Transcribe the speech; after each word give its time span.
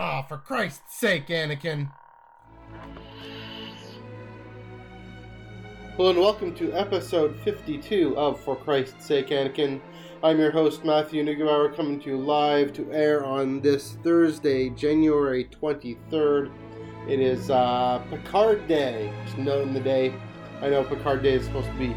Ah, 0.00 0.22
for 0.22 0.36
Christ's 0.36 0.96
sake, 0.96 1.26
Anakin. 1.26 1.90
Hello 5.96 6.10
and 6.10 6.20
welcome 6.20 6.54
to 6.54 6.72
episode 6.72 7.34
52 7.40 8.16
of 8.16 8.38
For 8.38 8.54
Christ's 8.54 9.04
Sake, 9.04 9.30
Anakin. 9.30 9.80
I'm 10.22 10.38
your 10.38 10.52
host, 10.52 10.84
Matthew 10.84 11.24
Neugebauer, 11.24 11.74
coming 11.74 11.98
to 11.98 12.10
you 12.10 12.16
live 12.16 12.72
to 12.74 12.92
air 12.92 13.24
on 13.24 13.60
this 13.60 13.98
Thursday, 14.04 14.70
January 14.70 15.46
23rd. 15.46 16.52
It 17.08 17.18
is 17.18 17.50
uh, 17.50 18.00
Picard 18.08 18.68
Day, 18.68 19.12
just 19.24 19.36
noting 19.38 19.74
the 19.74 19.80
day. 19.80 20.14
I 20.62 20.68
know 20.68 20.84
Picard 20.84 21.24
Day 21.24 21.32
is 21.32 21.46
supposed 21.46 21.66
to 21.66 21.76
be 21.76 21.96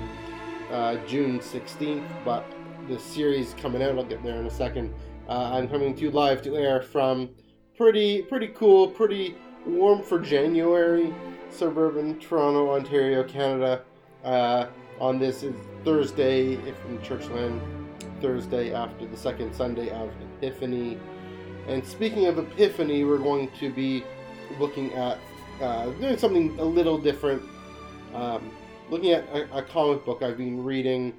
uh, 0.71 0.95
June 1.05 1.37
16th, 1.39 2.09
but 2.25 2.51
the 2.89 2.97
series 2.97 3.53
coming 3.61 3.83
out, 3.83 3.95
I'll 3.95 4.03
get 4.03 4.23
there 4.23 4.39
in 4.39 4.47
a 4.47 4.49
second. 4.49 4.91
Uh, 5.29 5.51
I'm 5.53 5.69
coming 5.69 5.93
to 5.93 6.01
you 6.01 6.09
live 6.09 6.41
to 6.41 6.57
air 6.57 6.81
from 6.81 7.29
pretty, 7.81 8.21
pretty 8.21 8.49
cool, 8.49 8.87
pretty 8.87 9.35
warm 9.65 10.03
for 10.03 10.19
January, 10.19 11.11
suburban 11.49 12.19
Toronto, 12.19 12.75
Ontario, 12.75 13.23
Canada. 13.23 13.81
Uh, 14.23 14.67
on 14.99 15.17
this 15.17 15.41
is 15.41 15.55
Thursday, 15.83 16.53
if 16.67 16.75
in 16.85 16.99
Churchland, 16.99 17.59
Thursday 18.21 18.71
after 18.71 19.07
the 19.07 19.17
second 19.17 19.51
Sunday 19.51 19.89
of 19.89 20.11
Epiphany. 20.21 20.99
And 21.67 21.83
speaking 21.83 22.27
of 22.27 22.37
Epiphany, 22.37 23.03
we're 23.03 23.17
going 23.17 23.49
to 23.59 23.73
be 23.73 24.03
looking 24.59 24.93
at 24.93 25.17
uh, 25.59 25.89
doing 25.93 26.19
something 26.19 26.59
a 26.59 26.63
little 26.63 26.99
different. 26.99 27.41
Um, 28.13 28.51
looking 28.91 29.09
at 29.13 29.23
a, 29.29 29.57
a, 29.57 29.63
comic 29.63 30.05
book 30.05 30.21
I've 30.21 30.37
been 30.37 30.63
reading. 30.63 31.15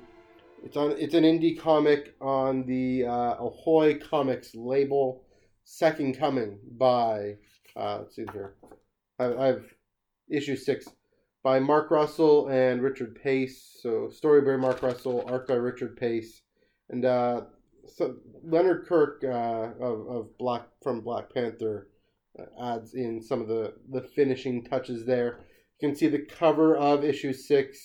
It's 0.65 0.77
on. 0.77 0.93
It's 0.93 1.15
an 1.15 1.25
indie 1.25 1.59
comic 1.59 2.15
on 2.21 2.65
the 2.67 3.07
uh, 3.07 3.35
Ahoy 3.41 3.99
Comics 3.99 4.55
label. 4.55 5.25
Second 5.73 6.19
Coming 6.19 6.59
by. 6.77 7.37
Uh, 7.75 8.01
let's 8.01 8.15
see 8.15 8.27
here. 8.31 8.57
I, 9.19 9.49
I've 9.49 9.75
issue 10.29 10.55
six 10.55 10.87
by 11.43 11.61
Mark 11.61 11.91
Russell 11.91 12.49
and 12.49 12.83
Richard 12.83 13.19
Pace. 13.23 13.79
So 13.81 14.11
story 14.11 14.43
by 14.43 14.59
Mark 14.59 14.83
Russell, 14.83 15.25
art 15.27 15.49
by 15.49 15.55
Richard 15.55 15.97
Pace, 15.97 16.43
and 16.91 17.07
uh, 17.07 17.41
so 17.87 18.17
Leonard 18.45 18.85
Kirk 18.87 19.25
uh, 19.25 19.71
of, 19.83 20.07
of 20.09 20.39
Black 20.39 20.69
from 20.83 21.01
Black 21.01 21.33
Panther 21.33 21.89
uh, 22.39 22.75
adds 22.75 22.93
in 22.93 23.23
some 23.23 23.41
of 23.41 23.49
the 23.49 23.73
the 23.91 24.03
finishing 24.03 24.65
touches 24.65 25.07
there. 25.07 25.41
You 25.81 25.89
can 25.89 25.97
see 25.97 26.09
the 26.09 26.27
cover 26.27 26.77
of 26.77 27.03
issue 27.03 27.33
six, 27.33 27.79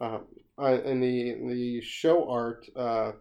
uh, 0.00 0.20
and 0.56 1.02
the 1.02 1.34
the 1.48 1.80
show 1.80 2.30
art. 2.30 2.64
Uh, 2.76 3.12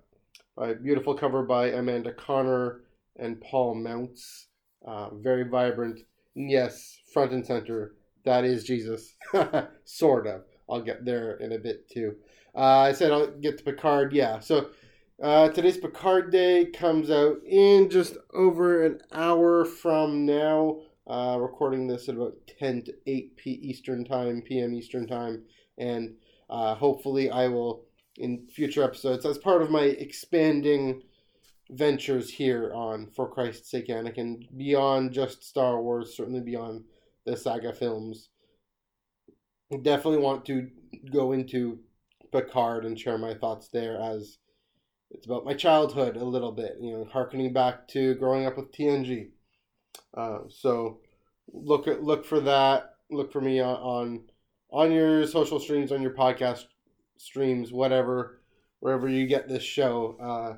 beautiful 0.83 1.15
cover 1.15 1.41
by 1.41 1.69
Amanda 1.69 2.13
Conner 2.13 2.81
and 3.17 3.41
Paul 3.41 3.75
Mounts. 3.75 4.47
Uh, 4.85 5.09
very 5.15 5.43
vibrant. 5.43 5.99
Yes, 6.35 6.97
front 7.13 7.31
and 7.31 7.45
center 7.45 7.93
that 8.25 8.45
is 8.45 8.63
Jesus. 8.63 9.15
sort 9.85 10.27
of. 10.27 10.43
I'll 10.69 10.81
get 10.81 11.05
there 11.05 11.37
in 11.37 11.51
a 11.51 11.59
bit 11.59 11.89
too. 11.89 12.15
Uh, 12.55 12.79
I 12.79 12.91
said 12.93 13.11
I'll 13.11 13.27
get 13.27 13.57
to 13.57 13.63
Picard. 13.63 14.13
Yeah. 14.13 14.39
So 14.39 14.69
uh, 15.21 15.49
today's 15.49 15.77
Picard 15.77 16.31
Day 16.31 16.65
comes 16.65 17.09
out 17.09 17.37
in 17.45 17.89
just 17.89 18.17
over 18.33 18.85
an 18.85 18.99
hour 19.11 19.65
from 19.65 20.25
now. 20.25 20.81
Uh, 21.07 21.37
recording 21.39 21.87
this 21.87 22.07
at 22.07 22.15
about 22.15 22.35
10 22.59 22.83
to 22.83 22.93
8 23.07 23.35
p 23.35 23.51
Eastern 23.51 24.05
Time, 24.05 24.41
PM 24.41 24.73
Eastern 24.73 25.07
Time. 25.07 25.43
And 25.77 26.15
uh, 26.49 26.75
hopefully 26.75 27.29
I 27.29 27.47
will, 27.47 27.85
in 28.17 28.47
future 28.47 28.83
episodes, 28.83 29.25
as 29.25 29.37
part 29.37 29.61
of 29.61 29.71
my 29.71 29.81
expanding 29.81 31.01
ventures 31.71 32.29
here 32.29 32.71
on 32.73 33.07
For 33.15 33.29
Christ's 33.29 33.71
Sake 33.71 33.87
Anakin, 33.87 34.47
beyond 34.55 35.13
just 35.13 35.43
Star 35.43 35.81
Wars, 35.81 36.15
certainly 36.15 36.41
beyond 36.41 36.83
the 37.25 37.35
saga 37.37 37.73
films. 37.73 38.29
Definitely 39.71 40.19
want 40.19 40.45
to 40.45 40.69
go 41.11 41.31
into 41.31 41.79
Picard 42.31 42.85
and 42.85 42.99
share 42.99 43.17
my 43.17 43.33
thoughts 43.33 43.69
there 43.69 43.99
as 43.99 44.37
it's 45.11 45.25
about 45.25 45.45
my 45.45 45.53
childhood 45.53 46.15
a 46.15 46.23
little 46.23 46.51
bit, 46.51 46.77
you 46.79 46.91
know, 46.91 47.05
harkening 47.05 47.53
back 47.53 47.87
to 47.89 48.15
growing 48.15 48.45
up 48.45 48.57
with 48.57 48.71
TNG. 48.71 49.29
Uh, 50.15 50.39
so 50.49 50.99
look 51.53 51.87
at 51.87 52.03
look 52.03 52.25
for 52.25 52.39
that. 52.41 52.95
Look 53.09 53.31
for 53.31 53.41
me 53.41 53.59
on, 53.59 53.75
on 53.75 54.21
on 54.71 54.91
your 54.91 55.27
social 55.27 55.59
streams, 55.59 55.91
on 55.91 56.01
your 56.01 56.13
podcast 56.13 56.65
streams, 57.17 57.71
whatever, 57.71 58.41
wherever 58.79 59.07
you 59.07 59.27
get 59.27 59.49
this 59.49 59.63
show. 59.63 60.17
Uh, 60.21 60.57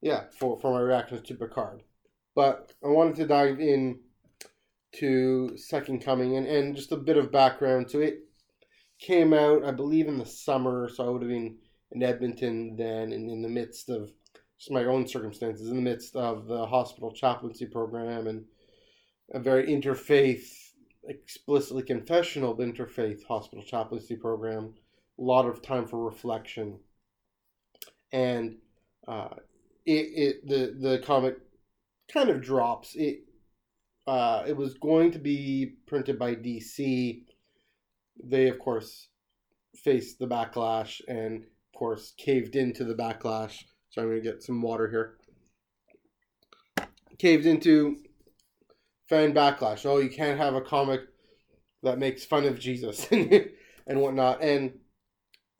yeah, 0.00 0.24
for 0.38 0.58
for 0.60 0.72
my 0.72 0.80
reactions 0.80 1.22
to 1.22 1.34
Picard. 1.34 1.82
But 2.34 2.72
I 2.84 2.88
wanted 2.88 3.16
to 3.16 3.26
dive 3.26 3.60
in 3.60 4.00
to 4.96 5.56
Second 5.56 6.02
Coming, 6.02 6.36
and, 6.36 6.46
and 6.46 6.76
just 6.76 6.92
a 6.92 6.96
bit 6.96 7.16
of 7.16 7.32
background. 7.32 7.90
So 7.90 8.00
it 8.00 8.20
came 8.98 9.32
out, 9.32 9.64
I 9.64 9.70
believe, 9.70 10.08
in 10.08 10.18
the 10.18 10.26
summer, 10.26 10.88
so 10.88 11.06
I 11.06 11.10
would 11.10 11.22
have 11.22 11.30
been 11.30 11.58
in 11.92 12.02
Edmonton 12.02 12.76
then, 12.76 13.12
and 13.12 13.30
in 13.30 13.42
the 13.42 13.48
midst 13.48 13.88
of 13.90 14.12
just 14.58 14.70
my 14.70 14.84
own 14.84 15.06
circumstances, 15.06 15.68
in 15.68 15.76
the 15.76 15.82
midst 15.82 16.16
of 16.16 16.46
the 16.46 16.66
hospital 16.66 17.12
chaplaincy 17.12 17.66
program 17.66 18.26
and 18.26 18.44
a 19.34 19.38
very 19.38 19.66
interfaith, 19.66 20.46
explicitly 21.08 21.82
confessional 21.82 22.56
interfaith 22.56 23.24
hospital 23.24 23.64
chaplaincy 23.64 24.16
program. 24.16 24.74
A 25.18 25.22
lot 25.22 25.46
of 25.46 25.62
time 25.62 25.86
for 25.86 26.04
reflection, 26.04 26.78
and 28.12 28.56
uh, 29.08 29.28
it, 29.86 29.92
it 29.92 30.46
the 30.46 30.76
the 30.78 30.98
comic 30.98 31.36
kind 32.12 32.28
of 32.28 32.42
drops. 32.42 32.94
It 32.94 33.20
uh, 34.06 34.44
it 34.46 34.56
was 34.56 34.74
going 34.74 35.12
to 35.12 35.18
be 35.18 35.74
printed 35.86 36.18
by 36.18 36.34
DC. 36.34 37.22
They, 38.22 38.48
of 38.48 38.58
course, 38.58 39.08
faced 39.82 40.18
the 40.18 40.28
backlash 40.28 41.00
and, 41.08 41.42
of 41.42 41.78
course, 41.78 42.14
caved 42.16 42.56
into 42.56 42.84
the 42.84 42.94
backlash. 42.94 43.64
So 43.90 44.02
I'm 44.02 44.10
to 44.10 44.20
get 44.20 44.42
some 44.42 44.62
water 44.62 44.88
here. 44.88 46.86
Caved 47.18 47.46
into 47.46 47.96
fan 49.08 49.32
backlash. 49.32 49.86
Oh, 49.86 49.98
you 49.98 50.10
can't 50.10 50.38
have 50.38 50.54
a 50.54 50.60
comic 50.60 51.00
that 51.82 51.98
makes 51.98 52.24
fun 52.24 52.44
of 52.44 52.58
Jesus 52.58 53.06
and 53.10 54.00
whatnot, 54.00 54.42
and 54.42 54.72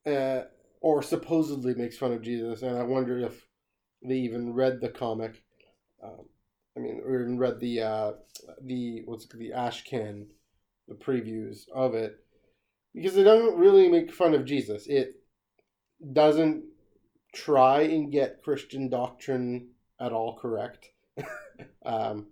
uh, 0.06 0.42
or 0.80 1.02
supposedly 1.02 1.74
makes 1.74 1.96
fun 1.96 2.12
of 2.12 2.22
Jesus. 2.22 2.62
And 2.62 2.76
I 2.76 2.82
wonder 2.82 3.18
if 3.18 3.45
they 4.06 4.16
even 4.16 4.54
read 4.54 4.80
the 4.80 4.88
comic. 4.88 5.42
Um, 6.02 6.26
I 6.76 6.80
mean, 6.80 7.00
or 7.04 7.20
even 7.20 7.38
read 7.38 7.60
the 7.60 7.80
uh, 7.80 8.12
the 8.62 9.02
what's 9.06 9.26
the 9.26 9.50
Ashcan, 9.50 10.26
the 10.88 10.94
previews 10.94 11.68
of 11.74 11.94
it, 11.94 12.16
because 12.94 13.16
it 13.16 13.24
doesn't 13.24 13.56
really 13.56 13.88
make 13.88 14.12
fun 14.12 14.34
of 14.34 14.44
Jesus. 14.44 14.86
It 14.86 15.14
doesn't 16.12 16.64
try 17.34 17.82
and 17.82 18.12
get 18.12 18.42
Christian 18.42 18.88
doctrine 18.88 19.70
at 20.00 20.12
all 20.12 20.36
correct. 20.36 20.90
um, 21.86 22.26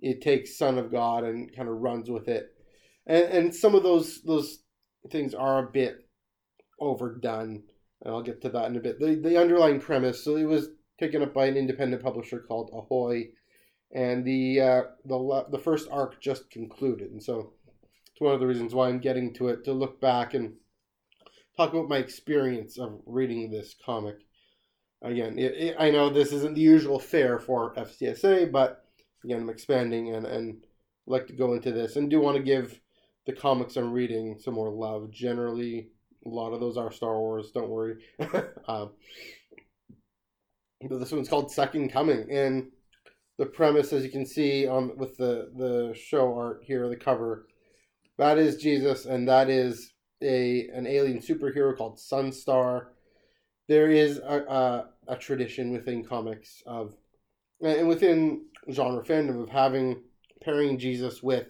it 0.00 0.22
takes 0.22 0.58
Son 0.58 0.78
of 0.78 0.90
God 0.90 1.24
and 1.24 1.54
kind 1.54 1.68
of 1.68 1.76
runs 1.76 2.10
with 2.10 2.28
it, 2.28 2.54
and 3.06 3.24
and 3.24 3.54
some 3.54 3.74
of 3.74 3.82
those 3.82 4.22
those 4.22 4.60
things 5.10 5.34
are 5.34 5.58
a 5.58 5.70
bit 5.70 6.08
overdone, 6.80 7.62
and 8.02 8.14
I'll 8.14 8.22
get 8.22 8.40
to 8.42 8.48
that 8.48 8.66
in 8.66 8.76
a 8.76 8.80
bit. 8.80 8.98
The 8.98 9.14
the 9.16 9.38
underlying 9.38 9.80
premise, 9.80 10.24
so 10.24 10.36
it 10.36 10.44
was 10.44 10.68
taken 11.06 11.22
up 11.22 11.34
by 11.34 11.46
an 11.46 11.56
independent 11.56 12.02
publisher 12.02 12.40
called 12.40 12.70
Ahoy 12.72 13.28
and 13.94 14.24
the 14.24 14.60
uh, 14.60 14.82
the 15.04 15.46
the 15.50 15.58
first 15.58 15.88
arc 15.90 16.20
just 16.20 16.50
concluded, 16.50 17.12
and 17.12 17.22
so 17.22 17.52
it's 18.10 18.20
one 18.20 18.34
of 18.34 18.40
the 18.40 18.46
reasons 18.46 18.74
why 18.74 18.88
I'm 18.88 18.98
getting 18.98 19.32
to 19.34 19.48
it 19.48 19.64
to 19.64 19.72
look 19.72 20.00
back 20.00 20.34
and 20.34 20.54
talk 21.56 21.72
about 21.72 21.88
my 21.88 21.98
experience 21.98 22.78
of 22.78 23.00
reading 23.06 23.50
this 23.50 23.74
comic. 23.84 24.16
Again, 25.00 25.38
it, 25.38 25.52
it, 25.52 25.76
I 25.78 25.90
know 25.90 26.10
this 26.10 26.32
isn't 26.32 26.54
the 26.54 26.60
usual 26.60 26.98
fare 26.98 27.38
for 27.38 27.74
FCSA, 27.74 28.50
but 28.50 28.84
again, 29.24 29.42
I'm 29.42 29.50
expanding 29.50 30.14
and 30.14 30.26
and 30.26 30.56
like 31.06 31.28
to 31.28 31.32
go 31.32 31.52
into 31.52 31.70
this 31.70 31.96
and 31.96 32.10
do 32.10 32.20
want 32.20 32.36
to 32.36 32.42
give 32.42 32.80
the 33.26 33.32
comics 33.32 33.76
I'm 33.76 33.92
reading 33.92 34.38
some 34.40 34.54
more 34.54 34.70
love. 34.70 35.10
Generally, 35.12 35.88
a 36.26 36.28
lot 36.28 36.52
of 36.52 36.60
those 36.60 36.76
are 36.76 36.90
Star 36.90 37.18
Wars. 37.18 37.52
Don't 37.54 37.68
worry. 37.68 37.96
um, 38.68 38.90
but 40.88 40.98
this 40.98 41.12
one's 41.12 41.28
called 41.28 41.50
Second 41.50 41.90
Coming, 41.90 42.30
and 42.30 42.70
the 43.38 43.46
premise, 43.46 43.92
as 43.92 44.04
you 44.04 44.10
can 44.10 44.26
see 44.26 44.66
on 44.66 44.96
with 44.96 45.16
the 45.16 45.50
the 45.56 45.94
show 45.98 46.34
art 46.34 46.62
here, 46.64 46.88
the 46.88 46.96
cover, 46.96 47.46
that 48.18 48.38
is 48.38 48.56
Jesus, 48.56 49.06
and 49.06 49.28
that 49.28 49.50
is 49.50 49.92
a 50.22 50.68
an 50.68 50.86
alien 50.86 51.18
superhero 51.18 51.76
called 51.76 51.98
Sunstar. 51.98 52.86
There 53.66 53.90
is 53.90 54.18
a, 54.18 54.40
a, 54.42 54.88
a 55.08 55.16
tradition 55.16 55.72
within 55.72 56.04
comics 56.04 56.62
of 56.66 56.94
and 57.62 57.88
within 57.88 58.46
genre 58.70 59.04
fandom 59.04 59.42
of 59.42 59.48
having 59.48 60.02
pairing 60.42 60.78
Jesus 60.78 61.22
with 61.22 61.48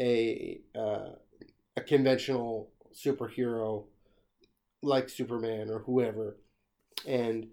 a 0.00 0.60
uh, 0.76 1.10
a 1.76 1.80
conventional 1.80 2.70
superhero 2.94 3.84
like 4.82 5.08
Superman 5.08 5.70
or 5.70 5.80
whoever, 5.80 6.38
and 7.06 7.46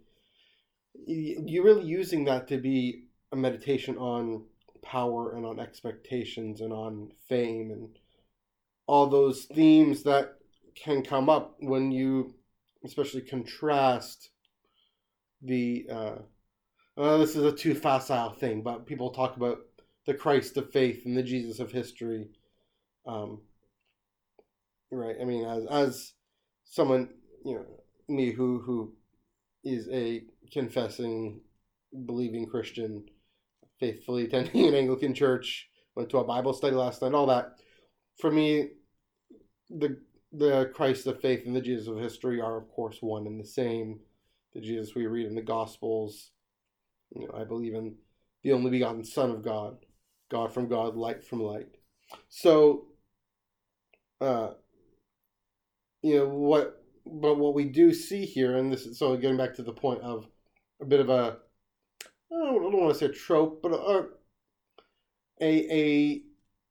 you 0.94 1.64
really 1.64 1.86
using 1.86 2.26
that 2.26 2.48
to 2.48 2.58
be 2.58 3.06
a 3.32 3.36
meditation 3.36 3.98
on 3.98 4.46
power 4.84 5.36
and 5.36 5.46
on 5.46 5.60
expectations 5.60 6.62
and 6.62 6.74
on 6.74 7.12
fame 7.28 7.72
and 7.72 7.90
all 8.88 9.08
those 9.08 9.46
themes 9.46 10.04
that 10.04 10.36
can 10.76 11.04
come 11.04 11.30
up 11.30 11.56
when 11.60 11.92
you 11.92 12.34
especially 12.84 13.22
contrast 13.22 14.30
the 15.42 15.88
uh, 15.90 16.16
this 17.18 17.36
is 17.36 17.44
a 17.44 17.52
too 17.52 17.76
facile 17.76 18.32
thing 18.32 18.62
but 18.62 18.86
people 18.86 19.12
talk 19.12 19.38
about 19.38 19.60
the 20.08 20.14
christ 20.14 20.58
of 20.58 20.72
faith 20.72 21.06
and 21.06 21.16
the 21.16 21.24
jesus 21.24 21.60
of 21.60 21.72
history 21.72 22.28
um, 23.06 23.42
right? 24.92 25.16
I 25.20 25.26
mean 25.26 25.46
as 25.46 25.66
as 25.68 26.14
someone 26.66 27.10
you 27.44 27.56
know 27.56 27.66
me 28.08 28.32
who 28.32 28.60
who 28.60 28.94
is 29.64 29.88
a 29.92 30.24
confessing 30.52 31.42
believing 32.06 32.48
christian 32.48 33.04
faithfully 33.80 34.26
attending 34.26 34.68
an 34.68 34.76
anglican 34.76 35.14
church 35.14 35.70
went 35.96 36.10
to 36.10 36.18
a 36.18 36.24
bible 36.24 36.54
study 36.54 36.76
last 36.76 37.02
night 37.02 37.14
all 37.14 37.28
that 37.28 37.56
for 38.20 38.32
me 38.32 38.70
the 39.70 39.98
the 40.34 40.72
Christ 40.74 41.08
of 41.08 41.20
faith 41.20 41.46
and 41.46 41.56
the 41.56 41.62
Jesus 41.62 41.88
of 41.88 41.98
history 41.98 42.40
are, 42.40 42.58
of 42.58 42.70
course, 42.70 42.98
one 43.02 43.28
and 43.28 43.40
the 43.40 43.46
same. 43.46 44.00
The 44.54 44.62
Jesus 44.62 44.96
we 44.96 45.06
read 45.06 45.28
in 45.28 45.36
the 45.36 45.42
Gospels, 45.42 46.32
you 47.16 47.28
know, 47.28 47.34
I 47.34 47.44
believe 47.44 47.74
in 47.74 47.96
the 48.44 48.54
only 48.54 48.72
begotten 48.72 49.04
Son 49.04 49.32
of 49.32 49.44
God, 49.44 49.78
God 50.30 50.54
from 50.54 50.68
God, 50.68 50.96
light 50.96 51.26
from 51.26 51.42
light. 51.42 51.78
So, 52.30 52.88
uh, 54.20 54.52
you 56.02 56.18
know 56.18 56.28
what? 56.28 56.81
But 57.06 57.38
what 57.38 57.54
we 57.54 57.66
do 57.66 57.94
see 57.94 58.26
here, 58.26 58.58
and 58.58 58.72
this 58.72 58.86
is 58.86 59.00
so 59.00 59.16
getting 59.18 59.38
back 59.38 59.56
to 59.56 59.64
the 59.64 59.74
point 59.74 60.02
of 60.02 60.28
a 60.82 60.86
bit 60.86 61.00
of 61.00 61.10
a, 61.10 61.38
I 62.32 62.36
don't, 62.36 62.68
I 62.68 62.72
don't 62.72 62.82
want 62.82 62.94
to 62.94 63.00
say 63.00 63.06
a 63.08 63.10
trope, 63.10 63.62
but 63.62 63.74
a, 63.74 64.08
a 65.42 65.72
a 65.72 66.22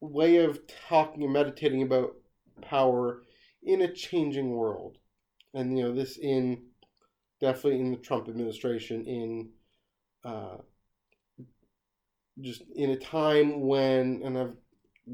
way 0.01 0.37
of 0.39 0.61
talking 0.89 1.25
and 1.25 1.33
meditating 1.33 1.83
about 1.83 2.15
power 2.63 3.23
in 3.63 3.83
a 3.83 3.93
changing 3.93 4.51
world. 4.51 4.97
And, 5.53 5.77
you 5.77 5.85
know, 5.85 5.95
this 5.95 6.17
in 6.17 6.63
definitely 7.41 7.81
in 7.81 7.91
the 7.91 7.97
Trump 7.97 8.29
administration, 8.29 9.05
in 9.07 9.51
uh, 10.25 10.59
just 12.41 12.63
in 12.75 12.91
a 12.91 12.97
time 12.97 13.61
when, 13.61 14.23
and 14.25 14.39
I've 14.39 14.55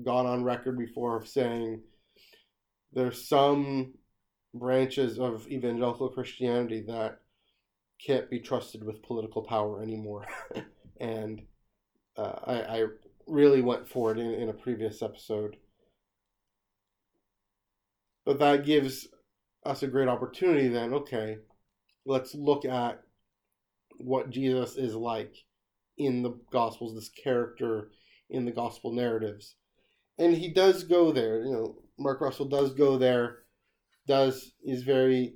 gone 0.04 0.26
on 0.26 0.44
record 0.44 0.78
before 0.78 1.16
of 1.16 1.26
saying 1.26 1.80
there's 2.92 3.28
some 3.28 3.94
branches 4.58 5.18
of 5.18 5.46
evangelical 5.48 6.08
Christianity 6.08 6.82
that 6.88 7.20
can't 8.04 8.30
be 8.30 8.40
trusted 8.40 8.84
with 8.84 9.02
political 9.02 9.42
power 9.42 9.82
anymore. 9.82 10.26
and 11.00 11.42
uh, 12.16 12.34
I, 12.44 12.54
I 12.54 12.84
really 13.26 13.62
went 13.62 13.88
for 13.88 14.12
it 14.12 14.18
in, 14.18 14.32
in 14.32 14.48
a 14.48 14.54
previous 14.54 15.02
episode 15.02 15.56
but 18.26 18.40
that 18.40 18.66
gives 18.66 19.06
us 19.64 19.82
a 19.82 19.86
great 19.86 20.08
opportunity 20.08 20.68
then, 20.68 20.92
okay, 20.92 21.38
let's 22.04 22.34
look 22.34 22.64
at 22.66 23.00
what 23.98 24.30
Jesus 24.30 24.76
is 24.76 24.94
like 24.94 25.32
in 25.96 26.22
the 26.22 26.36
Gospels, 26.50 26.94
this 26.94 27.08
character 27.08 27.92
in 28.28 28.44
the 28.44 28.50
Gospel 28.50 28.92
narratives. 28.92 29.54
And 30.18 30.34
he 30.34 30.52
does 30.52 30.82
go 30.82 31.12
there, 31.12 31.44
you 31.44 31.52
know, 31.52 31.76
Mark 31.98 32.20
Russell 32.20 32.46
does 32.46 32.74
go 32.74 32.98
there, 32.98 33.38
does, 34.06 34.52
is 34.64 34.82
very, 34.82 35.34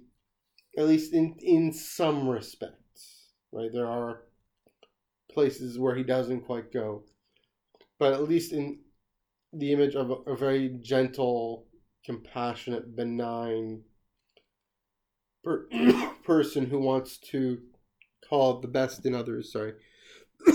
at 0.78 0.87
least 0.87 1.12
in, 1.12 1.37
in 1.40 1.72
some 1.72 2.28
respects, 2.28 3.32
right? 3.52 3.70
There 3.72 3.87
are 3.87 4.22
places 5.32 5.78
where 5.78 5.94
he 5.94 6.02
doesn't 6.02 6.43
quite 6.43 6.72
go. 6.72 7.05
But 7.99 8.12
at 8.14 8.28
least 8.28 8.52
in 8.52 8.81
the 9.52 9.72
image 9.72 9.94
of 9.94 10.11
a, 10.11 10.14
a 10.31 10.37
very 10.37 10.78
gentle, 10.81 11.67
compassionate, 12.05 12.96
benign 12.96 13.82
per- 15.44 15.66
person 16.25 16.66
who 16.66 16.78
wants 16.78 17.19
to 17.19 17.58
call 18.28 18.61
the 18.61 18.69
best 18.69 19.05
in 19.05 19.14
others. 19.14 19.52
Sorry. 19.52 19.73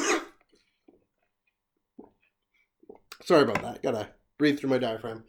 Sorry 3.24 3.44
about 3.44 3.62
that. 3.64 3.84
Gotta 3.84 4.10
breathe 4.38 4.60
through 4.60 4.70
my 4.70 4.78
diaphragm. 4.78 5.24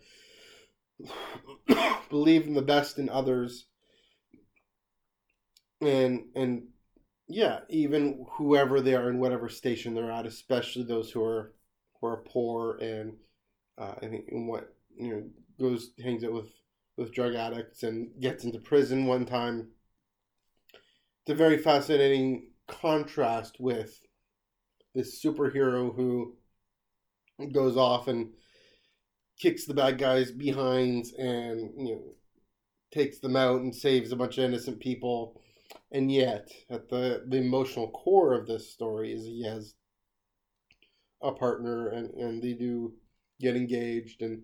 Believe 2.11 2.47
in 2.47 2.55
the 2.55 2.63
best 2.63 2.99
in 2.99 3.09
others. 3.09 3.67
And 5.81 6.27
and 6.35 6.69
yeah, 7.29 7.61
even 7.69 8.27
whoever 8.33 8.81
they 8.81 8.95
are 8.95 9.11
in 9.11 9.19
whatever 9.19 9.49
station 9.49 9.95
they're 9.95 10.11
at, 10.11 10.27
especially 10.27 10.85
those 10.85 11.11
who 11.11 11.23
are 11.23 11.55
who 12.01 12.07
are 12.07 12.25
poor 12.27 12.79
and 12.81 13.15
uh, 13.79 13.95
I 14.03 14.07
think 14.07 14.27
in 14.29 14.47
what 14.47 14.75
you 14.97 15.11
know 15.11 15.23
goes 15.59 15.91
hangs 16.03 16.25
out 16.25 16.33
with 16.33 16.51
with 16.97 17.13
drug 17.13 17.35
addicts 17.35 17.83
and 17.83 18.09
gets 18.21 18.45
into 18.45 18.59
prison 18.59 19.07
one 19.07 19.27
time. 19.27 19.69
It's 21.23 21.33
a 21.33 21.35
very 21.35 21.59
fascinating 21.59 22.51
contrast 22.69 23.57
with 23.59 24.01
this 24.95 25.23
superhero 25.23 25.95
who 25.95 26.37
goes 27.53 27.77
off 27.77 28.09
and 28.09 28.33
kicks 29.39 29.67
the 29.67 29.75
bad 29.75 29.99
guys 29.99 30.31
behind 30.31 31.07
and 31.19 31.71
you 31.77 31.95
know 31.95 32.03
takes 32.93 33.19
them 33.19 33.37
out 33.37 33.61
and 33.61 33.75
saves 33.75 34.13
a 34.13 34.17
bunch 34.17 34.39
of 34.39 34.45
innocent 34.45 34.81
people. 34.81 35.41
And 35.93 36.11
yet 36.11 36.49
at 36.71 36.89
the 36.89 37.25
the 37.29 37.39
emotional 37.39 37.91
core 37.91 38.35
of 38.35 38.47
this 38.47 38.73
story 38.73 39.13
is 39.13 39.25
he 39.25 39.45
has 39.45 39.75
a 41.23 41.33
partner 41.33 41.89
and 41.89 42.11
and 42.15 42.43
they 42.43 42.53
do 42.53 42.95
get 43.41 43.57
engaged 43.57 44.23
and 44.23 44.43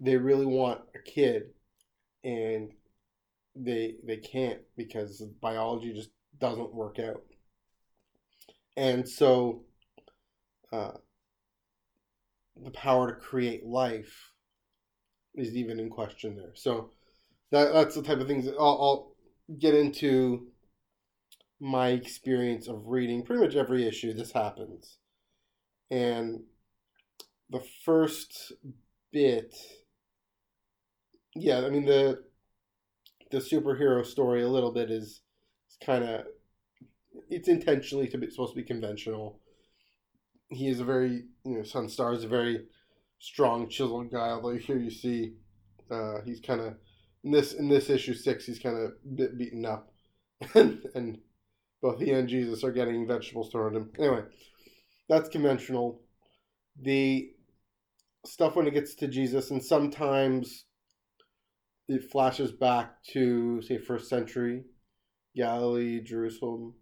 they 0.00 0.16
really 0.16 0.46
want 0.46 0.80
a 0.94 0.98
kid 0.98 1.50
and 2.24 2.72
they 3.56 3.96
they 4.04 4.16
can't 4.16 4.60
because 4.76 5.22
biology 5.40 5.92
just 5.92 6.10
doesn't 6.38 6.74
work 6.74 6.98
out. 6.98 7.22
And 8.76 9.08
so 9.08 9.64
uh, 10.72 10.92
the 12.64 12.70
power 12.70 13.14
to 13.14 13.20
create 13.20 13.64
life 13.64 14.32
is 15.34 15.54
even 15.54 15.78
in 15.78 15.90
question 15.90 16.36
there 16.36 16.52
so 16.54 16.90
that 17.50 17.72
that's 17.72 17.94
the 17.94 18.02
type 18.02 18.18
of 18.18 18.26
things 18.26 18.44
that 18.44 18.56
I'll, 18.58 18.66
I'll 18.66 19.12
get 19.58 19.74
into 19.74 20.48
my 21.60 21.88
experience 21.88 22.68
of 22.68 22.86
reading 22.86 23.24
pretty 23.24 23.42
much 23.42 23.56
every 23.56 23.86
issue 23.86 24.12
this 24.12 24.32
happens 24.32 24.98
and 25.90 26.40
the 27.50 27.62
first 27.84 28.52
bit 29.12 29.54
yeah, 31.40 31.64
I 31.64 31.70
mean 31.70 31.84
the 31.84 32.22
the 33.30 33.38
superhero 33.38 34.04
story 34.04 34.42
a 34.42 34.48
little 34.48 34.72
bit 34.72 34.90
is, 34.90 35.22
is 35.68 35.78
kind 35.84 36.04
of 36.04 36.24
it's 37.28 37.48
intentionally 37.48 38.08
to 38.08 38.18
be 38.18 38.30
supposed 38.30 38.52
to 38.52 38.60
be 38.60 38.66
conventional. 38.66 39.40
He 40.48 40.68
is 40.68 40.80
a 40.80 40.84
very 40.84 41.24
you 41.44 41.54
know 41.54 41.60
Sunstar 41.60 42.14
is 42.14 42.24
a 42.24 42.28
very 42.28 42.66
strong 43.18 43.68
chiseled 43.68 44.10
guy. 44.10 44.30
Although 44.30 44.56
here 44.56 44.78
you 44.78 44.90
see 44.90 45.34
uh, 45.90 46.20
he's 46.24 46.40
kind 46.40 46.60
of 46.60 46.74
in 47.24 47.30
this 47.30 47.52
in 47.52 47.68
this 47.68 47.90
issue 47.90 48.14
six 48.14 48.46
he's 48.46 48.58
kind 48.58 48.76
of 48.76 48.92
bit 49.16 49.36
beaten 49.38 49.64
up, 49.66 49.90
and, 50.54 50.80
and 50.94 51.18
both 51.82 52.00
he 52.00 52.10
and 52.10 52.28
Jesus 52.28 52.64
are 52.64 52.72
getting 52.72 53.06
vegetables 53.06 53.50
thrown 53.50 53.74
at 53.74 53.82
him. 53.82 53.90
Anyway, 53.98 54.22
that's 55.08 55.28
conventional. 55.28 56.00
The 56.80 57.30
stuff 58.24 58.56
when 58.56 58.66
it 58.66 58.74
gets 58.74 58.94
to 58.96 59.08
Jesus, 59.08 59.50
and 59.50 59.62
sometimes 59.62 60.64
it 61.88 62.10
flashes 62.10 62.52
back 62.52 63.02
to 63.12 63.62
say 63.62 63.78
first 63.78 64.08
century 64.08 64.64
Galilee, 65.34 66.02
Jerusalem. 66.02 66.74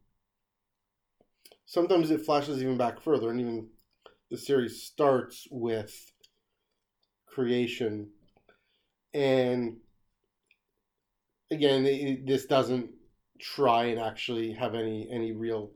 Sometimes 1.66 2.10
it 2.10 2.24
flashes 2.24 2.62
even 2.62 2.78
back 2.78 3.00
further, 3.00 3.28
and 3.30 3.40
even 3.40 3.68
the 4.30 4.38
series 4.38 4.82
starts 4.82 5.46
with 5.50 6.12
creation. 7.26 8.10
And 9.12 9.78
again, 11.50 11.84
it, 11.84 12.26
this 12.26 12.46
doesn't 12.46 12.90
try 13.38 13.84
and 13.84 14.00
actually 14.00 14.52
have 14.52 14.74
any 14.74 15.08
any 15.10 15.32
real 15.32 15.72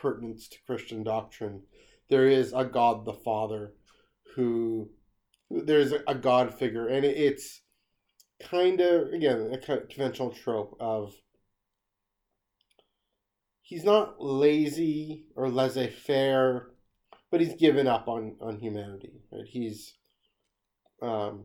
pertinence 0.00 0.48
to 0.48 0.56
Christian 0.66 1.04
doctrine. 1.04 1.62
There 2.08 2.26
is 2.26 2.52
a 2.52 2.64
God 2.64 3.04
the 3.04 3.12
Father 3.12 3.74
who 4.34 4.90
there's 5.50 5.92
a 5.92 6.14
God 6.14 6.54
figure, 6.54 6.88
and 6.88 7.04
it's 7.04 7.60
kind 8.40 8.80
of 8.80 9.12
again 9.12 9.52
a 9.52 9.58
conventional 9.58 10.30
trope 10.30 10.74
of 10.80 11.14
he's 13.68 13.84
not 13.84 14.14
lazy 14.18 15.26
or 15.36 15.50
laissez-faire, 15.50 16.70
but 17.30 17.40
he's 17.40 17.54
given 17.54 17.86
up 17.86 18.08
on 18.08 18.36
on 18.40 18.58
humanity. 18.58 19.20
Right? 19.30 19.44
He's 19.46 19.94
um, 21.02 21.44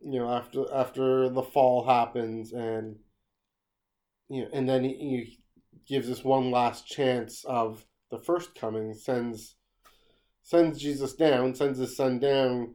you 0.00 0.18
know 0.18 0.28
after 0.28 0.64
after 0.74 1.28
the 1.28 1.44
fall 1.44 1.86
happens 1.86 2.52
and 2.52 2.96
you 4.28 4.42
know 4.42 4.48
and 4.52 4.68
then 4.68 4.82
he, 4.82 4.94
he 4.94 5.38
gives 5.86 6.10
us 6.10 6.24
one 6.24 6.50
last 6.50 6.88
chance 6.88 7.44
of 7.44 7.86
the 8.10 8.18
first 8.18 8.56
coming 8.56 8.92
sends 8.92 9.54
sends 10.42 10.80
Jesus 10.80 11.14
down, 11.14 11.54
sends 11.54 11.78
his 11.78 11.96
son 11.96 12.18
down, 12.18 12.74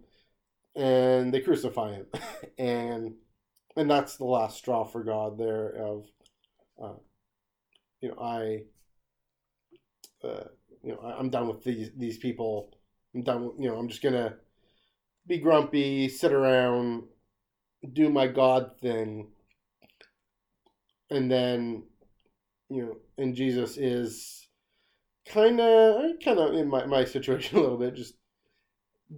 and 0.74 1.34
they 1.34 1.42
crucify 1.42 1.94
him, 1.94 2.06
and 2.58 3.16
and 3.76 3.92
that's 3.92 4.16
the 4.16 4.26
last 4.26 4.58
straw 4.58 4.86
for 4.86 5.04
God 5.04 5.38
there 5.38 5.70
of, 5.70 6.06
uh, 6.82 6.94
you 8.02 8.10
know, 8.10 8.20
I, 8.20 8.64
uh, 10.26 10.44
you 10.84 10.94
know, 10.94 11.00
I, 11.04 11.18
I'm 11.18 11.30
done 11.30 11.48
with 11.48 11.64
these 11.64 11.92
these 11.98 12.18
people. 12.18 12.76
I'm 13.16 13.24
done. 13.24 13.46
With, 13.46 13.56
you 13.60 13.70
know, 13.70 13.78
I'm 13.78 13.88
just 13.88 14.04
gonna 14.04 14.36
be 15.28 15.38
grumpy, 15.38 16.10
sit 16.10 16.34
around, 16.34 17.04
do 17.94 18.10
my 18.10 18.28
God 18.28 18.72
thing, 18.82 19.28
and 21.10 21.30
then, 21.30 21.84
you 22.70 22.84
know, 22.84 22.98
and 23.18 23.36
Jesus 23.36 23.78
is 23.78 24.48
kind 25.28 25.60
of 25.60 26.14
kind 26.24 26.40
of 26.40 26.54
in 26.56 26.68
my, 26.68 26.86
my 26.86 27.06
situation 27.06 27.58
a 27.58 27.62
little 27.62 27.78
bit 27.78 27.96
just 27.96 28.16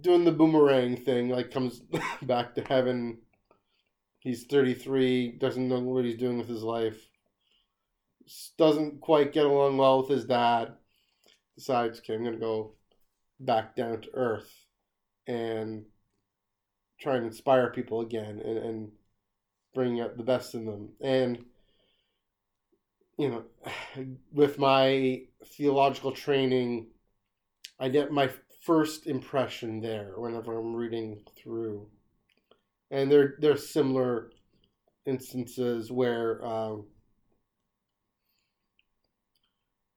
doing 0.00 0.24
the 0.24 0.32
boomerang 0.32 0.96
thing 0.96 1.28
like 1.30 1.50
comes 1.50 1.80
back 2.22 2.54
to 2.54 2.62
heaven 2.62 3.18
he's 4.18 4.44
33 4.44 5.38
doesn't 5.38 5.68
know 5.68 5.80
what 5.80 6.04
he's 6.04 6.16
doing 6.18 6.36
with 6.36 6.48
his 6.48 6.62
life 6.62 7.08
doesn't 8.58 9.00
quite 9.00 9.32
get 9.32 9.46
along 9.46 9.76
well 9.76 10.00
with 10.00 10.08
his 10.08 10.24
dad 10.24 10.72
decides 11.54 11.98
okay 11.98 12.14
i'm 12.14 12.24
gonna 12.24 12.36
go 12.36 12.72
back 13.40 13.76
down 13.76 14.00
to 14.00 14.08
earth 14.14 14.50
and 15.26 15.84
try 17.00 17.16
and 17.16 17.26
inspire 17.26 17.70
people 17.70 18.00
again 18.00 18.40
and, 18.44 18.58
and 18.58 18.92
bring 19.74 20.00
out 20.00 20.16
the 20.16 20.22
best 20.22 20.54
in 20.54 20.64
them. 20.64 20.90
And 21.00 21.44
you 23.18 23.28
know, 23.28 23.44
with 24.32 24.58
my 24.58 25.22
theological 25.56 26.12
training, 26.12 26.88
I 27.78 27.88
get 27.88 28.12
my 28.12 28.30
first 28.62 29.06
impression 29.06 29.80
there 29.80 30.14
whenever 30.16 30.58
I'm 30.58 30.74
reading 30.74 31.20
through, 31.36 31.88
and 32.90 33.10
there 33.10 33.34
there's 33.38 33.68
similar 33.68 34.30
instances 35.06 35.92
where 35.92 36.44
um, 36.44 36.86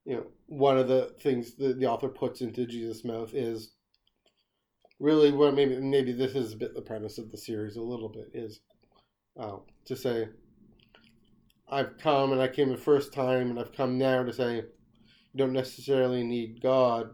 you 0.07 0.15
know 0.15 0.25
one 0.47 0.77
of 0.77 0.87
the 0.87 1.13
things 1.19 1.55
that 1.55 1.79
the 1.79 1.85
author 1.85 2.07
puts 2.07 2.39
into 2.39 2.65
Jesus' 2.65 3.03
mouth 3.03 3.33
is 3.33 3.73
really 4.99 5.31
what 5.31 5.53
maybe 5.53 5.77
maybe 5.79 6.13
this 6.13 6.33
is 6.33 6.53
a 6.53 6.57
bit 6.57 6.73
the 6.73 6.81
premise 6.81 7.17
of 7.17 7.29
the 7.29 7.37
series 7.37 7.75
a 7.75 7.81
little 7.81 8.09
bit 8.09 8.31
is 8.33 8.61
uh, 9.37 9.57
to 9.85 9.95
say 9.95 10.29
I've 11.69 11.97
come 11.97 12.31
and 12.31 12.41
I 12.41 12.47
came 12.47 12.69
the 12.69 12.77
first 12.77 13.13
time 13.13 13.49
and 13.49 13.59
I've 13.59 13.73
come 13.73 13.97
now 13.97 14.23
to 14.23 14.31
say 14.31 14.55
you 14.55 14.63
don't 15.35 15.51
necessarily 15.51 16.23
need 16.23 16.61
God 16.63 17.09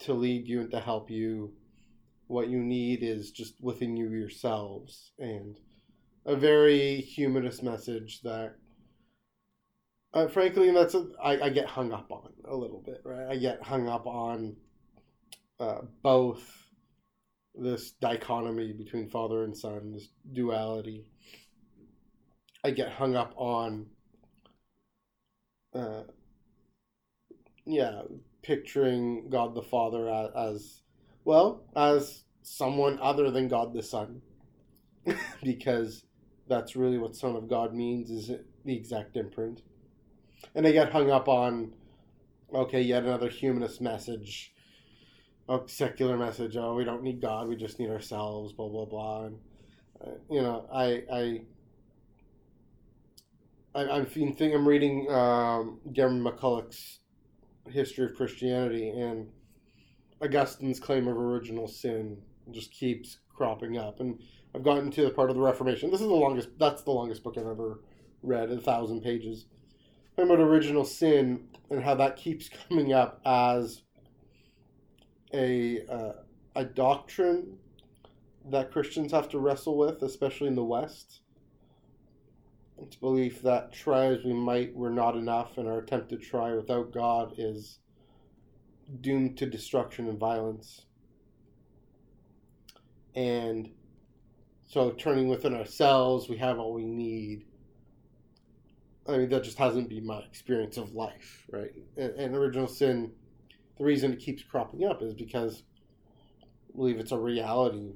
to 0.00 0.12
lead 0.12 0.48
you 0.48 0.62
and 0.62 0.70
to 0.72 0.80
help 0.80 1.08
you. 1.08 1.52
What 2.26 2.48
you 2.48 2.58
need 2.58 3.04
is 3.04 3.30
just 3.30 3.54
within 3.60 3.96
you 3.96 4.10
yourselves 4.10 5.12
and 5.20 5.56
a 6.24 6.34
very 6.34 6.96
humanist 6.96 7.62
message 7.62 8.20
that 8.22 8.56
uh, 10.16 10.28
frankly 10.28 10.70
that's 10.72 10.94
a, 10.94 11.06
I, 11.22 11.46
I 11.46 11.48
get 11.50 11.66
hung 11.66 11.92
up 11.92 12.10
on 12.10 12.32
a 12.48 12.56
little 12.56 12.82
bit 12.84 13.02
right? 13.04 13.28
I 13.28 13.36
get 13.36 13.62
hung 13.62 13.88
up 13.88 14.06
on 14.06 14.56
uh, 15.60 15.82
both 16.02 16.42
this 17.54 17.92
dichotomy 17.92 18.72
between 18.72 19.08
father 19.08 19.44
and 19.44 19.56
son 19.56 19.92
this 19.92 20.08
duality. 20.32 21.06
I 22.66 22.72
get 22.72 22.90
hung 22.90 23.14
up 23.14 23.32
on, 23.36 23.86
uh, 25.72 26.02
yeah, 27.64 28.02
picturing 28.42 29.28
God 29.30 29.54
the 29.54 29.62
Father 29.62 30.08
as, 30.10 30.30
as 30.34 30.80
well 31.24 31.62
as 31.76 32.24
someone 32.42 32.98
other 33.00 33.30
than 33.30 33.46
God 33.46 33.72
the 33.72 33.84
Son, 33.84 34.20
because 35.44 36.02
that's 36.48 36.74
really 36.74 36.98
what 36.98 37.14
Son 37.14 37.36
of 37.36 37.48
God 37.48 37.72
means 37.72 38.10
is 38.10 38.32
the 38.64 38.76
exact 38.76 39.16
imprint. 39.16 39.62
And 40.54 40.64
they 40.64 40.72
get 40.72 40.92
hung 40.92 41.10
up 41.10 41.28
on, 41.28 41.72
okay, 42.54 42.80
yet 42.80 43.02
another 43.02 43.28
humanist 43.28 43.80
message, 43.80 44.52
a 45.48 45.60
secular 45.66 46.16
message. 46.16 46.56
Oh, 46.56 46.74
we 46.74 46.84
don't 46.84 47.02
need 47.02 47.20
God, 47.20 47.48
we 47.48 47.56
just 47.56 47.78
need 47.78 47.90
ourselves. 47.90 48.52
Blah 48.52 48.68
blah 48.68 48.84
blah. 48.84 49.24
And 49.24 49.38
uh, 50.04 50.10
you 50.30 50.42
know, 50.42 50.66
I 50.72 51.02
I 51.12 51.40
I, 53.76 53.98
am 53.98 54.06
thinking 54.06 54.54
I'm 54.54 54.66
reading 54.66 55.06
um, 55.10 55.80
Gavin 55.92 56.22
MacCulloch's 56.22 57.00
History 57.68 58.06
of 58.06 58.14
Christianity, 58.14 58.88
and 58.88 59.28
Augustine's 60.22 60.80
claim 60.80 61.06
of 61.08 61.16
original 61.16 61.68
sin 61.68 62.22
just 62.50 62.72
keeps 62.72 63.18
cropping 63.34 63.76
up. 63.76 64.00
And 64.00 64.18
I've 64.54 64.62
gotten 64.62 64.90
to 64.92 65.02
the 65.02 65.10
part 65.10 65.28
of 65.28 65.36
the 65.36 65.42
Reformation. 65.42 65.90
This 65.90 66.00
is 66.00 66.08
the 66.08 66.14
longest. 66.14 66.48
That's 66.58 66.82
the 66.82 66.90
longest 66.90 67.22
book 67.22 67.36
I've 67.36 67.46
ever 67.46 67.80
read, 68.22 68.50
a 68.50 68.58
thousand 68.58 69.02
pages. 69.02 69.44
About 70.18 70.40
original 70.40 70.84
sin 70.84 71.48
and 71.70 71.82
how 71.82 71.94
that 71.96 72.16
keeps 72.16 72.48
coming 72.68 72.92
up 72.92 73.20
as 73.24 73.82
a 75.34 75.84
uh, 75.86 76.12
a 76.54 76.64
doctrine 76.64 77.58
that 78.50 78.70
Christians 78.72 79.12
have 79.12 79.28
to 79.30 79.38
wrestle 79.38 79.76
with, 79.76 80.02
especially 80.02 80.46
in 80.48 80.54
the 80.54 80.64
West 80.64 81.20
its 82.78 82.96
belief 82.96 83.42
that 83.42 83.72
try 83.72 84.06
as 84.06 84.24
we 84.24 84.32
might, 84.32 84.74
we're 84.74 84.90
not 84.90 85.16
enough, 85.16 85.58
and 85.58 85.68
our 85.68 85.78
attempt 85.78 86.10
to 86.10 86.16
try 86.16 86.52
without 86.54 86.92
God 86.92 87.34
is 87.38 87.78
doomed 89.00 89.38
to 89.38 89.46
destruction 89.46 90.08
and 90.08 90.18
violence. 90.18 90.82
And 93.14 93.70
so, 94.66 94.90
turning 94.90 95.28
within 95.28 95.54
ourselves, 95.54 96.28
we 96.28 96.36
have 96.36 96.58
all 96.58 96.74
we 96.74 96.84
need. 96.84 97.46
I 99.08 99.18
mean, 99.18 99.28
that 99.28 99.44
just 99.44 99.58
hasn't 99.58 99.88
been 99.88 100.06
my 100.06 100.18
experience 100.20 100.76
of 100.76 100.94
life, 100.94 101.46
right? 101.50 101.70
And, 101.96 102.12
and 102.12 102.34
original 102.34 102.66
sin, 102.66 103.12
the 103.78 103.84
reason 103.84 104.12
it 104.12 104.18
keeps 104.18 104.42
cropping 104.42 104.84
up 104.84 105.02
is 105.02 105.14
because 105.14 105.62
I 106.42 106.76
believe 106.76 106.98
it's 106.98 107.12
a 107.12 107.18
reality 107.18 107.94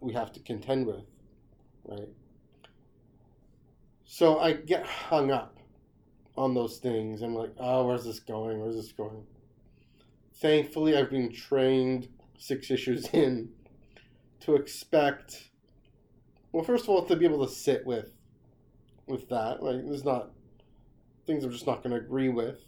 we 0.00 0.12
have 0.12 0.32
to 0.32 0.40
contend 0.40 0.86
with, 0.86 1.04
right? 1.86 2.08
So 4.04 4.38
I 4.38 4.54
get 4.54 4.84
hung 4.86 5.30
up 5.30 5.56
on 6.36 6.54
those 6.54 6.78
things. 6.78 7.22
I'm 7.22 7.34
like, 7.34 7.52
oh, 7.58 7.86
where's 7.86 8.04
this 8.04 8.20
going? 8.20 8.60
Where's 8.60 8.76
this 8.76 8.92
going? 8.92 9.24
Thankfully, 10.34 10.96
I've 10.96 11.10
been 11.10 11.32
trained 11.32 12.08
six 12.38 12.70
issues 12.70 13.08
in 13.12 13.50
to 14.40 14.54
expect. 14.54 15.50
Well, 16.52 16.64
first 16.64 16.84
of 16.84 16.90
all, 16.90 17.04
to 17.04 17.16
be 17.16 17.24
able 17.24 17.46
to 17.46 17.52
sit 17.52 17.86
with 17.86 18.10
with 19.06 19.28
that. 19.28 19.62
Like, 19.62 19.84
there's 19.86 20.04
not 20.04 20.30
things 21.30 21.44
I'm 21.44 21.52
just 21.52 21.66
not 21.66 21.82
going 21.82 21.90
to 21.90 22.04
agree 22.04 22.28
with. 22.28 22.58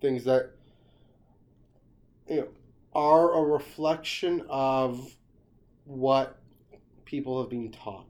Things 0.00 0.24
that 0.24 0.50
you 2.28 2.36
know 2.36 2.48
are 2.94 3.32
a 3.38 3.42
reflection 3.42 4.44
of 4.48 5.14
what 5.84 6.38
people 7.04 7.40
have 7.40 7.50
been 7.50 7.70
taught 7.70 8.04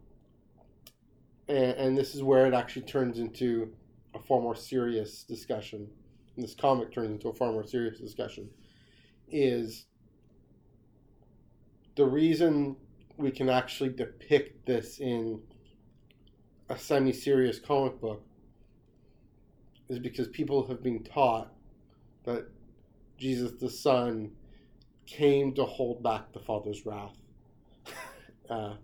and, 1.48 1.72
and 1.72 1.98
this 1.98 2.14
is 2.14 2.22
where 2.22 2.46
it 2.46 2.54
actually 2.54 2.82
turns 2.82 3.18
into 3.18 3.72
a 4.14 4.18
far 4.18 4.40
more 4.40 4.54
serious 4.54 5.22
discussion. 5.22 5.88
And 6.36 6.44
this 6.44 6.54
comic 6.54 6.92
turns 6.92 7.10
into 7.10 7.28
a 7.28 7.34
far 7.34 7.52
more 7.52 7.66
serious 7.66 7.98
discussion. 7.98 8.48
Is 9.30 9.86
the 11.96 12.04
reason 12.04 12.76
we 13.16 13.30
can 13.30 13.48
actually 13.48 13.90
depict 13.90 14.66
this 14.66 15.00
in 15.00 15.40
a 16.68 16.78
semi-serious 16.78 17.58
comic 17.58 18.00
book 18.00 18.22
is 19.88 19.98
because 19.98 20.28
people 20.28 20.66
have 20.66 20.82
been 20.82 21.02
taught 21.02 21.52
that 22.24 22.46
Jesus 23.16 23.52
the 23.60 23.70
Son 23.70 24.30
came 25.06 25.54
to 25.54 25.64
hold 25.64 26.02
back 26.02 26.32
the 26.32 26.38
Father's 26.38 26.84
wrath. 26.84 27.16
uh, 28.50 28.74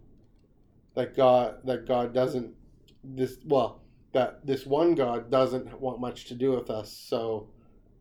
that 0.94 1.16
God 1.16 1.56
that 1.64 1.86
God 1.86 2.14
doesn't 2.14 2.54
this 3.02 3.36
well 3.44 3.82
that 4.12 4.46
this 4.46 4.64
one 4.64 4.94
God 4.94 5.30
doesn't 5.30 5.80
want 5.80 6.00
much 6.00 6.26
to 6.26 6.34
do 6.34 6.52
with 6.52 6.70
us, 6.70 6.92
so 6.92 7.48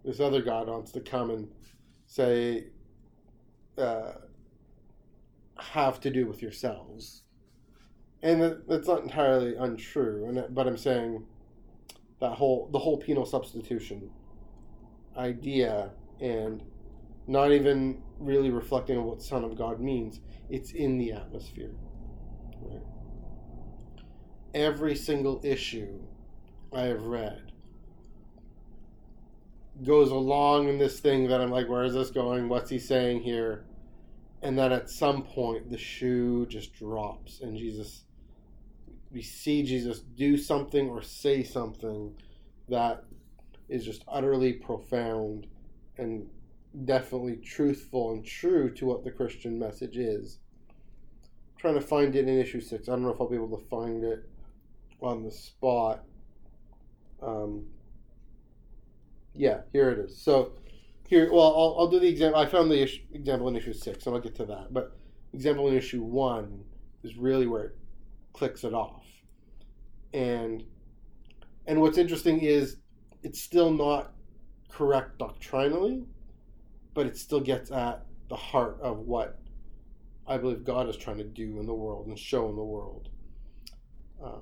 this 0.06 0.20
other 0.20 0.42
God 0.42 0.68
wants 0.68 0.92
to 0.92 1.02
come 1.02 1.32
and 1.32 1.52
say 2.06 2.68
uh, 3.78 4.12
have 5.58 6.00
to 6.02 6.12
do 6.12 6.28
with 6.28 6.42
yourselves, 6.42 7.24
and 8.22 8.60
that's 8.68 8.88
not 8.88 9.02
entirely 9.02 9.56
untrue. 9.56 10.26
And 10.28 10.54
but 10.56 10.68
I'm 10.68 10.78
saying 10.78 11.26
that 12.24 12.32
whole 12.32 12.70
the 12.72 12.80
whole 12.80 12.98
penal 12.98 13.26
substitution 13.26 14.10
idea 15.18 15.92
and 16.22 16.64
not 17.28 17.52
even 17.52 18.02
really 18.18 18.50
reflecting 18.50 18.98
on 18.98 19.04
what 19.04 19.22
Son 19.22 19.44
of 19.44 19.58
God 19.58 19.82
means. 19.82 20.22
It's 20.50 20.72
in 20.72 20.98
the 20.98 21.12
atmosphere. 21.12 21.72
Right? 22.62 22.82
Every 24.54 24.96
single 24.96 25.42
issue 25.44 26.00
I 26.72 26.84
have 26.84 27.04
read 27.04 27.52
goes 29.84 30.10
along 30.10 30.70
in 30.70 30.78
this 30.78 31.02
thing 31.02 31.28
that 31.28 31.42
I'm 31.42 31.52
like, 31.52 31.68
where 31.68 31.84
is 31.84 31.94
this 31.94 32.10
going? 32.10 32.48
What's 32.48 32.70
he 32.70 32.80
saying 32.80 33.22
here? 33.22 33.66
And 34.42 34.58
then 34.58 34.72
at 34.72 34.90
some 34.90 35.24
point, 35.24 35.70
the 35.70 35.78
shoe 35.78 36.46
just 36.46 36.74
drops, 36.74 37.42
and 37.42 37.58
Jesus, 37.58 38.04
we 39.14 39.22
see 39.22 39.64
Jesus 39.64 40.00
do 40.00 40.36
something 40.38 40.90
or 40.90 41.04
say 41.04 41.44
something 41.44 42.16
that 42.68 43.04
is 43.70 43.86
just 43.86 44.04
utterly 44.08 44.54
profound 44.54 45.48
and 45.98 46.28
definitely 46.86 47.38
truthful 47.38 48.12
and 48.12 48.26
true 48.26 48.74
to 48.74 48.86
what 48.88 49.04
the 49.04 49.12
Christian 49.12 49.60
message 49.60 49.98
is. 49.98 50.40
I'm 51.54 51.60
trying 51.60 51.76
to 51.76 51.82
find 51.82 52.16
it 52.16 52.28
in 52.28 52.40
issue 52.40 52.60
six. 52.60 52.90
I 52.90 52.94
don't 52.94 53.04
know 53.04 53.10
if 53.10 53.22
I'll 53.22 53.30
be 53.30 53.36
able 53.36 53.56
to 53.58 53.66
find 53.68 54.04
it 54.04 54.28
on 55.00 55.24
the 55.24 55.32
spot. 55.32 56.04
Um, 57.22 57.68
yeah, 59.36 59.62
here 59.72 59.92
it 59.92 60.00
is. 60.00 60.18
So 60.18 60.54
here, 61.08 61.32
well, 61.32 61.54
I'll, 61.56 61.76
I'll 61.80 61.88
do 61.88 62.00
the 62.00 62.08
example. 62.08 62.40
I 62.40 62.48
found 62.48 62.72
the 62.72 62.82
example 63.14 63.48
in 63.48 63.56
issue 63.56 63.74
six, 63.74 64.08
and 64.08 64.16
I'll 64.16 64.22
get 64.22 64.36
to 64.36 64.46
that. 64.46 64.74
But 64.74 64.98
example 65.34 65.68
in 65.68 65.76
issue 65.76 66.02
one 66.02 66.64
is 67.04 67.16
really 67.16 67.46
where 67.46 67.66
it 67.66 67.78
clicks 68.34 68.64
it 68.64 68.74
off. 68.74 69.03
And 70.14 70.64
and 71.66 71.80
what's 71.82 71.98
interesting 71.98 72.40
is 72.42 72.78
it's 73.24 73.42
still 73.42 73.72
not 73.72 74.12
correct 74.70 75.18
doctrinally, 75.18 76.04
but 76.94 77.06
it 77.06 77.18
still 77.18 77.40
gets 77.40 77.72
at 77.72 78.06
the 78.30 78.36
heart 78.36 78.80
of 78.82 79.00
what 79.00 79.40
I 80.28 80.38
believe 80.38 80.64
God 80.64 80.90
is 80.90 80.98
trying 80.98 81.18
to 81.18 81.24
do 81.24 81.60
in 81.60 81.66
the 81.66 81.74
world 81.74 82.08
and 82.08 82.18
show 82.18 82.50
in 82.50 82.56
the 82.56 82.64
world. 82.64 83.10
Uh, 84.24 84.40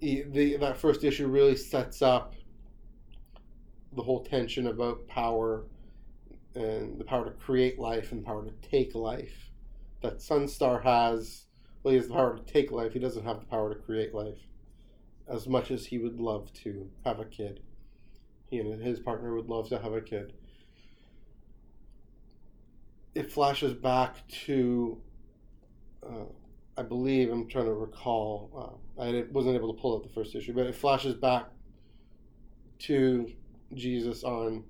the, 0.00 0.24
the, 0.30 0.56
that 0.56 0.78
first 0.78 1.04
issue 1.04 1.26
really 1.26 1.56
sets 1.56 2.00
up 2.00 2.34
the 3.92 4.02
whole 4.02 4.24
tension 4.24 4.68
about 4.68 5.06
power 5.08 5.64
and 6.54 6.98
the 6.98 7.04
power 7.04 7.24
to 7.24 7.30
create 7.32 7.78
life 7.78 8.12
and 8.12 8.24
power 8.24 8.44
to 8.44 8.68
take 8.68 8.94
life 8.94 9.50
that 10.02 10.18
Sunstar 10.18 10.82
has. 10.82 11.44
Well, 11.82 11.92
he 11.92 11.96
has 11.96 12.08
the 12.08 12.14
power 12.14 12.36
to 12.36 12.52
take 12.52 12.70
life. 12.70 12.92
He 12.92 12.98
doesn't 12.98 13.24
have 13.24 13.40
the 13.40 13.46
power 13.46 13.72
to 13.72 13.80
create 13.80 14.14
life 14.14 14.38
as 15.28 15.46
much 15.46 15.70
as 15.70 15.86
he 15.86 15.98
would 15.98 16.20
love 16.20 16.52
to 16.52 16.90
have 17.04 17.20
a 17.20 17.24
kid. 17.24 17.60
He 18.50 18.58
and 18.58 18.82
his 18.82 18.98
partner 18.98 19.34
would 19.34 19.48
love 19.48 19.68
to 19.68 19.78
have 19.78 19.92
a 19.92 20.00
kid. 20.00 20.32
It 23.14 23.30
flashes 23.30 23.74
back 23.74 24.26
to, 24.46 25.00
uh, 26.04 26.24
I 26.76 26.82
believe, 26.82 27.30
I'm 27.30 27.48
trying 27.48 27.66
to 27.66 27.72
recall, 27.72 28.80
uh, 28.98 29.02
I 29.02 29.24
wasn't 29.30 29.54
able 29.54 29.72
to 29.72 29.80
pull 29.80 29.96
up 29.96 30.02
the 30.02 30.08
first 30.08 30.34
issue, 30.34 30.52
but 30.52 30.66
it 30.66 30.74
flashes 30.74 31.14
back 31.14 31.46
to 32.80 33.32
Jesus 33.74 34.24
on 34.24 34.64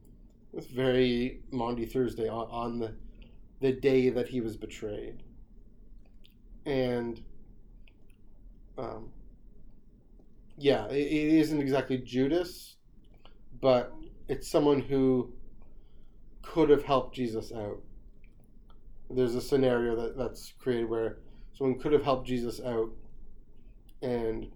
this 0.53 0.67
very 0.67 1.41
Maundy 1.51 1.87
Thursday, 1.87 2.29
on, 2.29 2.49
on 2.51 2.79
the, 2.79 2.95
the 3.61 3.73
day 3.73 4.11
that 4.11 4.29
he 4.29 4.41
was 4.41 4.57
betrayed. 4.57 5.23
And 6.67 7.23
um, 8.79 9.11
yeah, 10.57 10.87
it, 10.89 11.07
it 11.07 11.39
isn't 11.39 11.61
exactly 11.61 11.99
Judas, 11.99 12.77
but 13.61 13.93
it's 14.29 14.49
someone 14.49 14.81
who 14.81 15.33
could 16.43 16.71
have 16.71 16.85
helped 16.85 17.15
Jesus 17.15 17.53
out. 17.53 17.81
There's 19.09 19.35
a 19.35 19.41
scenario 19.41 19.97
that, 19.97 20.17
that's 20.17 20.53
created 20.59 20.89
where 20.89 21.19
someone 21.57 21.79
could 21.79 21.93
have 21.93 22.05
helped 22.05 22.29
Jesus 22.29 22.61
out, 22.61 22.91
and 24.03 24.51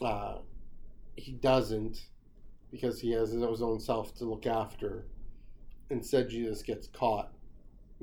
uh, 0.00 0.38
he 1.16 1.32
doesn't 1.32 2.06
because 2.70 3.00
he 3.00 3.12
has 3.12 3.30
his 3.30 3.42
own 3.42 3.80
self 3.80 4.14
to 4.16 4.24
look 4.24 4.46
after. 4.46 5.06
Instead, 5.90 6.28
Jesus 6.28 6.62
gets 6.62 6.88
caught 6.88 7.30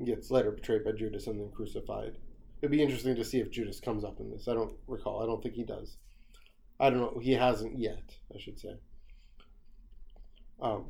gets 0.04 0.30
later 0.30 0.50
betrayed 0.50 0.84
by 0.84 0.92
Judas 0.92 1.28
and 1.28 1.38
then 1.38 1.50
crucified. 1.50 2.16
It'd 2.64 2.72
be 2.72 2.82
interesting 2.82 3.14
to 3.16 3.24
see 3.26 3.40
if 3.40 3.50
Judas 3.50 3.78
comes 3.78 4.04
up 4.04 4.20
in 4.20 4.30
this. 4.30 4.48
I 4.48 4.54
don't 4.54 4.72
recall. 4.86 5.22
I 5.22 5.26
don't 5.26 5.42
think 5.42 5.54
he 5.54 5.64
does. 5.64 5.98
I 6.80 6.88
don't 6.88 7.00
know. 7.00 7.20
He 7.20 7.32
hasn't 7.32 7.78
yet, 7.78 8.16
I 8.34 8.38
should 8.38 8.58
say. 8.58 8.78
Um, 10.62 10.86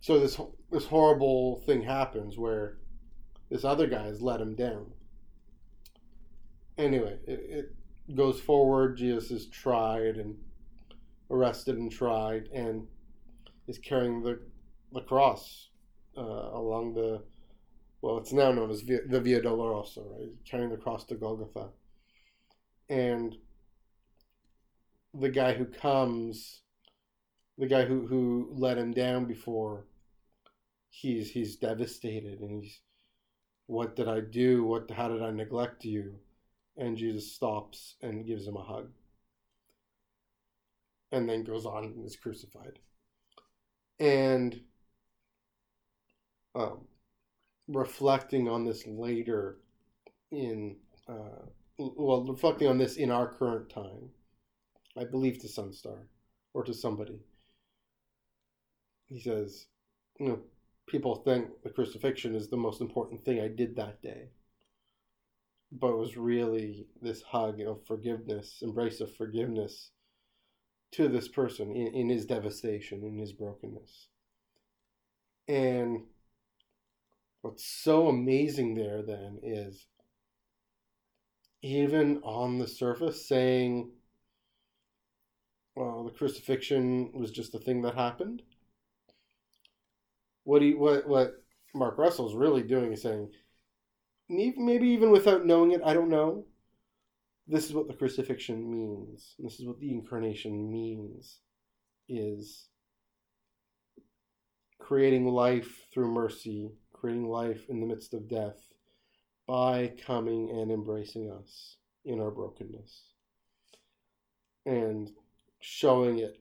so 0.00 0.20
this 0.20 0.40
this 0.70 0.86
horrible 0.86 1.64
thing 1.66 1.82
happens 1.82 2.38
where 2.38 2.78
this 3.50 3.64
other 3.64 3.88
guy 3.88 4.04
has 4.04 4.22
let 4.22 4.40
him 4.40 4.54
down. 4.54 4.92
Anyway, 6.78 7.18
it, 7.26 7.74
it 8.08 8.14
goes 8.14 8.38
forward. 8.38 8.96
Jesus 8.96 9.32
is 9.32 9.48
tried 9.48 10.18
and 10.18 10.36
arrested 11.32 11.78
and 11.78 11.90
tried, 11.90 12.48
and 12.54 12.86
is 13.66 13.78
carrying 13.78 14.22
the 14.22 14.38
the 14.92 15.00
cross 15.00 15.70
uh, 16.16 16.20
along 16.20 16.94
the 16.94 17.24
well, 18.02 18.18
it's 18.18 18.32
now 18.32 18.50
known 18.50 18.70
as 18.70 18.80
Via, 18.80 19.00
the 19.06 19.20
Via 19.20 19.42
Dolorosa, 19.42 20.02
right? 20.10 20.30
Carrying 20.44 20.70
the 20.70 20.76
cross 20.76 21.04
to 21.04 21.14
Golgotha, 21.14 21.68
and 22.88 23.36
the 25.12 25.28
guy 25.28 25.52
who 25.54 25.66
comes, 25.66 26.62
the 27.58 27.66
guy 27.66 27.84
who 27.84 28.06
who 28.06 28.52
let 28.56 28.78
him 28.78 28.92
down 28.92 29.26
before, 29.26 29.84
he's 30.88 31.30
he's 31.30 31.56
devastated 31.56 32.40
and 32.40 32.62
he's, 32.62 32.80
what 33.66 33.96
did 33.96 34.08
I 34.08 34.20
do? 34.20 34.64
What 34.64 34.90
how 34.90 35.08
did 35.08 35.22
I 35.22 35.30
neglect 35.30 35.84
you? 35.84 36.14
And 36.76 36.96
Jesus 36.96 37.32
stops 37.32 37.96
and 38.00 38.26
gives 38.26 38.46
him 38.46 38.56
a 38.56 38.62
hug, 38.62 38.90
and 41.12 41.28
then 41.28 41.44
goes 41.44 41.66
on 41.66 41.84
and 41.84 42.06
is 42.06 42.16
crucified, 42.16 42.78
and 43.98 44.58
um, 46.54 46.86
reflecting 47.70 48.48
on 48.48 48.64
this 48.64 48.86
later 48.86 49.58
in 50.30 50.76
uh, 51.08 51.46
well 51.78 52.24
reflecting 52.24 52.68
on 52.68 52.78
this 52.78 52.96
in 52.96 53.10
our 53.10 53.26
current 53.26 53.70
time 53.70 54.10
I 54.96 55.04
believe 55.04 55.38
to 55.40 55.46
Sunstar 55.46 56.06
or 56.52 56.64
to 56.64 56.74
somebody. 56.74 57.20
He 59.06 59.20
says, 59.20 59.66
you 60.18 60.28
know, 60.28 60.40
people 60.86 61.16
think 61.16 61.62
the 61.62 61.70
crucifixion 61.70 62.34
is 62.34 62.48
the 62.48 62.56
most 62.56 62.80
important 62.80 63.24
thing 63.24 63.40
I 63.40 63.48
did 63.48 63.76
that 63.76 64.02
day. 64.02 64.30
But 65.72 65.92
it 65.92 65.96
was 65.96 66.16
really 66.16 66.86
this 67.00 67.22
hug 67.22 67.60
of 67.60 67.86
forgiveness, 67.86 68.58
embrace 68.62 69.00
of 69.00 69.14
forgiveness 69.14 69.90
to 70.92 71.08
this 71.08 71.28
person 71.28 71.70
in, 71.70 71.94
in 71.94 72.08
his 72.08 72.26
devastation, 72.26 73.04
in 73.04 73.16
his 73.18 73.32
brokenness. 73.32 74.08
And 75.46 76.02
what's 77.42 77.64
so 77.64 78.08
amazing 78.08 78.74
there 78.74 79.02
then 79.02 79.38
is 79.42 79.86
even 81.62 82.18
on 82.22 82.58
the 82.58 82.68
surface 82.68 83.26
saying 83.26 83.90
well, 85.80 86.04
the 86.04 86.10
crucifixion 86.10 87.10
was 87.14 87.30
just 87.30 87.54
a 87.54 87.58
thing 87.58 87.82
that 87.82 87.94
happened. 87.94 88.42
What 90.44 90.62
he, 90.62 90.74
what 90.74 91.08
what 91.08 91.42
Mark 91.74 91.96
Russell's 91.96 92.34
really 92.34 92.62
doing 92.62 92.92
is 92.92 93.02
saying, 93.02 93.30
maybe 94.28 94.88
even 94.88 95.10
without 95.10 95.46
knowing 95.46 95.72
it, 95.72 95.80
I 95.84 95.94
don't 95.94 96.10
know. 96.10 96.44
This 97.46 97.66
is 97.66 97.72
what 97.72 97.88
the 97.88 97.94
crucifixion 97.94 98.70
means. 98.70 99.34
This 99.38 99.58
is 99.58 99.66
what 99.66 99.80
the 99.80 99.90
incarnation 99.90 100.70
means. 100.70 101.38
Is 102.08 102.66
creating 104.80 105.28
life 105.28 105.86
through 105.92 106.12
mercy, 106.12 106.72
creating 107.00 107.28
life 107.28 107.68
in 107.68 107.80
the 107.80 107.86
midst 107.86 108.14
of 108.14 108.28
death 108.28 108.58
by 109.46 109.92
coming 110.06 110.50
and 110.50 110.70
embracing 110.70 111.30
us 111.30 111.76
in 112.04 112.20
our 112.20 112.30
brokenness. 112.30 113.02
And 114.66 115.10
showing 115.60 116.18
it 116.18 116.40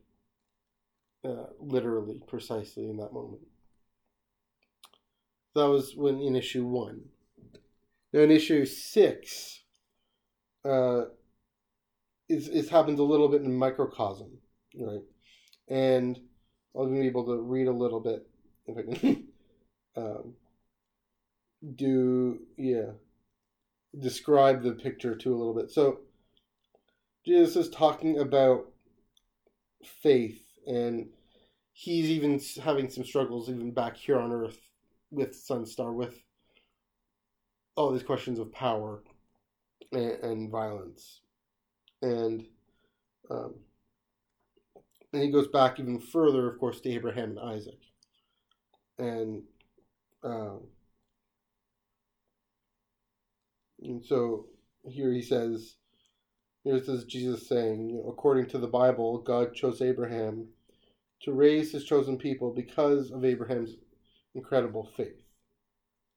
uh, 1.25 1.47
literally, 1.59 2.21
precisely 2.27 2.89
in 2.89 2.97
that 2.97 3.13
moment. 3.13 3.41
That 5.55 5.67
was 5.67 5.95
when 5.95 6.21
in 6.21 6.35
issue 6.35 6.65
one. 6.65 7.01
Now 8.13 8.21
in 8.21 8.31
issue 8.31 8.65
six, 8.65 9.61
uh, 10.63 11.05
happened 12.69 12.99
a 12.99 13.03
little 13.03 13.27
bit 13.27 13.41
in 13.41 13.53
microcosm, 13.55 14.37
right? 14.79 15.01
And 15.67 16.19
I'll 16.75 16.89
be 16.89 17.07
able 17.07 17.25
to 17.25 17.41
read 17.41 17.67
a 17.67 17.71
little 17.71 17.99
bit 17.99 18.27
if 18.67 18.77
I 18.77 18.97
can. 18.97 19.27
um, 19.97 20.33
do 21.75 22.39
yeah, 22.57 22.91
describe 23.97 24.63
the 24.63 24.73
picture 24.73 25.15
too 25.15 25.33
a 25.33 25.37
little 25.37 25.53
bit. 25.53 25.71
So 25.71 25.99
Jesus 27.25 27.55
is 27.55 27.69
talking 27.69 28.19
about 28.19 28.65
faith, 29.83 30.41
and 30.67 31.09
he's 31.73 32.09
even 32.09 32.39
having 32.61 32.89
some 32.89 33.03
struggles 33.03 33.49
even 33.49 33.71
back 33.71 33.97
here 33.97 34.19
on 34.19 34.31
Earth 34.31 34.59
with 35.11 35.31
Sunstar, 35.31 35.93
with 35.93 36.21
all 37.75 37.91
these 37.91 38.03
questions 38.03 38.39
of 38.39 38.51
power 38.51 39.03
and, 39.91 40.11
and 40.23 40.51
violence, 40.51 41.21
and 42.01 42.45
um, 43.29 43.55
and 45.13 45.23
he 45.23 45.31
goes 45.31 45.47
back 45.47 45.79
even 45.79 45.99
further, 45.99 46.47
of 46.47 46.59
course, 46.59 46.79
to 46.81 46.89
Abraham 46.89 47.31
and 47.31 47.39
Isaac. 47.39 47.79
And, 48.97 49.43
um, 50.23 50.61
and 53.81 54.03
so 54.03 54.45
here 54.83 55.11
he 55.11 55.21
says, 55.21 55.75
here's 56.63 56.87
this 56.87 57.03
Jesus 57.05 57.47
saying, 57.47 58.03
according 58.07 58.47
to 58.47 58.57
the 58.57 58.67
Bible, 58.67 59.19
God 59.19 59.53
chose 59.53 59.81
Abraham 59.81 60.47
to 61.21 61.33
raise 61.33 61.71
his 61.71 61.83
chosen 61.83 62.17
people 62.17 62.53
because 62.53 63.11
of 63.11 63.25
Abraham's 63.25 63.75
incredible 64.35 64.89
faith. 64.95 65.21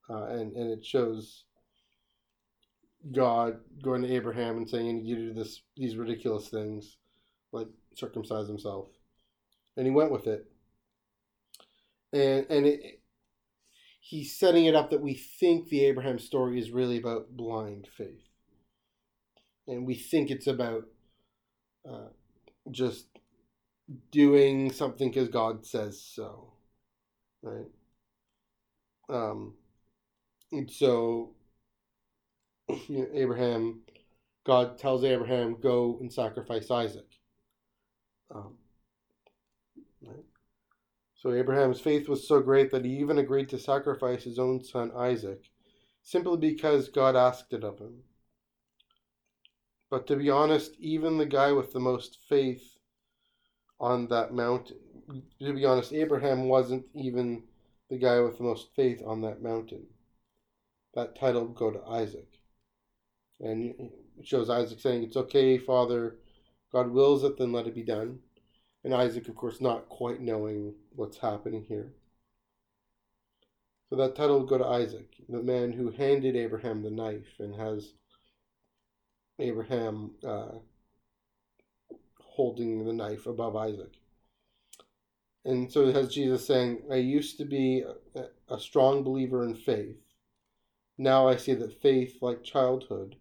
Uh, 0.08 0.26
and, 0.26 0.52
and 0.54 0.70
it 0.70 0.84
shows 0.84 1.44
God 3.10 3.58
going 3.82 4.02
to 4.02 4.14
Abraham 4.14 4.58
and 4.58 4.68
saying, 4.68 5.04
"You 5.04 5.16
do 5.16 5.32
this, 5.32 5.62
these 5.76 5.96
ridiculous 5.96 6.48
things, 6.48 6.98
like 7.50 7.66
circumcise 7.96 8.46
himself," 8.46 8.88
and 9.76 9.86
he 9.86 9.92
went 9.92 10.12
with 10.12 10.26
it. 10.26 10.46
And 12.12 12.46
and 12.48 12.66
it, 12.66 13.01
he's 14.02 14.36
setting 14.38 14.66
it 14.66 14.76
up 14.76 14.90
that 14.90 15.00
we 15.02 15.14
think 15.14 15.70
the 15.70 15.86
Abraham 15.86 16.18
story 16.20 16.60
is 16.60 16.72
really 16.72 16.98
about 16.98 17.36
blind 17.36 17.88
faith, 17.96 18.28
and 19.66 19.86
we 19.86 19.94
think 19.94 20.30
it's 20.30 20.48
about 20.48 20.84
uh, 21.88 22.08
just 22.70 23.06
doing 24.10 24.72
something 24.72 25.10
because 25.10 25.28
God 25.28 25.66
says 25.66 26.00
so, 26.02 26.54
right? 27.42 27.66
Um, 29.08 29.54
and 30.52 30.70
so 30.70 31.32
you 32.88 32.98
know, 33.00 33.08
Abraham, 33.14 33.80
God 34.44 34.78
tells 34.78 35.04
Abraham, 35.04 35.56
go 35.60 35.98
and 36.00 36.12
sacrifice 36.12 36.70
Isaac. 36.70 37.06
Um, 38.34 38.54
right? 40.06 40.24
So 41.22 41.32
Abraham's 41.32 41.80
faith 41.80 42.08
was 42.08 42.26
so 42.26 42.40
great 42.40 42.72
that 42.72 42.84
he 42.84 42.98
even 42.98 43.18
agreed 43.18 43.48
to 43.50 43.58
sacrifice 43.58 44.24
his 44.24 44.40
own 44.40 44.64
son 44.64 44.90
Isaac, 44.96 45.52
simply 46.02 46.36
because 46.36 46.88
God 46.88 47.14
asked 47.14 47.52
it 47.52 47.62
of 47.62 47.78
him. 47.78 48.02
But 49.88 50.08
to 50.08 50.16
be 50.16 50.30
honest, 50.30 50.74
even 50.80 51.18
the 51.18 51.26
guy 51.26 51.52
with 51.52 51.72
the 51.72 51.78
most 51.78 52.18
faith 52.28 52.76
on 53.78 54.08
that 54.08 54.34
mountain, 54.34 54.78
to 55.38 55.52
be 55.52 55.64
honest, 55.64 55.92
Abraham 55.92 56.48
wasn't 56.48 56.86
even 56.92 57.44
the 57.88 57.98
guy 57.98 58.18
with 58.18 58.38
the 58.38 58.42
most 58.42 58.74
faith 58.74 59.00
on 59.06 59.20
that 59.20 59.40
mountain. 59.40 59.86
That 60.94 61.14
title 61.14 61.44
would 61.44 61.54
go 61.54 61.70
to 61.70 61.86
Isaac. 61.86 62.40
And 63.38 63.76
it 64.18 64.26
shows 64.26 64.50
Isaac 64.50 64.80
saying, 64.80 65.04
It's 65.04 65.16
okay, 65.16 65.56
Father. 65.56 66.16
God 66.72 66.90
wills 66.90 67.22
it, 67.22 67.38
then 67.38 67.52
let 67.52 67.68
it 67.68 67.76
be 67.76 67.84
done. 67.84 68.18
And 68.82 68.92
Isaac, 68.92 69.28
of 69.28 69.36
course, 69.36 69.60
not 69.60 69.88
quite 69.88 70.20
knowing 70.20 70.74
what's 70.94 71.18
happening 71.18 71.64
here. 71.68 71.92
So 73.88 73.96
that 73.96 74.16
title 74.16 74.38
will 74.38 74.46
go 74.46 74.58
to 74.58 74.66
Isaac, 74.66 75.16
the 75.28 75.42
man 75.42 75.72
who 75.72 75.90
handed 75.90 76.34
Abraham 76.34 76.82
the 76.82 76.90
knife 76.90 77.38
and 77.38 77.54
has 77.54 77.92
Abraham 79.38 80.12
uh, 80.26 80.52
holding 82.18 82.84
the 82.84 82.92
knife 82.92 83.26
above 83.26 83.54
Isaac. 83.54 83.92
And 85.44 85.70
so 85.70 85.88
it 85.88 85.94
has 85.94 86.14
Jesus 86.14 86.46
saying, 86.46 86.82
I 86.90 86.96
used 86.96 87.36
to 87.38 87.44
be 87.44 87.84
a, 88.14 88.54
a 88.54 88.58
strong 88.58 89.02
believer 89.02 89.44
in 89.44 89.54
faith. 89.54 89.96
Now 90.96 91.28
I 91.28 91.36
see 91.36 91.54
that 91.54 91.82
faith, 91.82 92.18
like 92.22 92.44
childhood, 92.44 93.16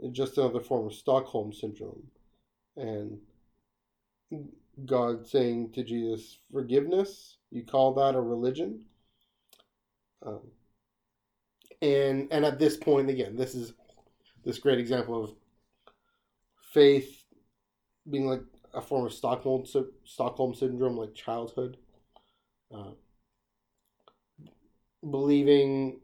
is 0.00 0.12
just 0.12 0.36
another 0.36 0.60
form 0.60 0.86
of 0.86 0.94
Stockholm 0.94 1.52
syndrome. 1.52 2.08
And 2.76 3.20
God 4.86 5.26
saying 5.26 5.72
to 5.72 5.84
Jesus, 5.84 6.38
forgiveness, 6.52 7.36
you 7.50 7.64
call 7.64 7.94
that 7.94 8.14
a 8.14 8.20
religion? 8.20 8.84
Um, 10.24 10.40
and 11.82 12.28
and 12.30 12.44
at 12.44 12.58
this 12.58 12.76
point, 12.76 13.08
again, 13.08 13.36
this 13.36 13.54
is 13.54 13.72
this 14.44 14.58
great 14.58 14.78
example 14.78 15.24
of 15.24 15.32
faith 16.72 17.24
being 18.08 18.26
like 18.26 18.42
a 18.74 18.80
form 18.80 19.06
of 19.06 19.12
Stockholm 19.12 19.64
Stockholm 20.04 20.54
syndrome, 20.54 20.96
like 20.96 21.14
childhood, 21.14 21.78
uh, 22.74 22.92
believing 25.08 26.00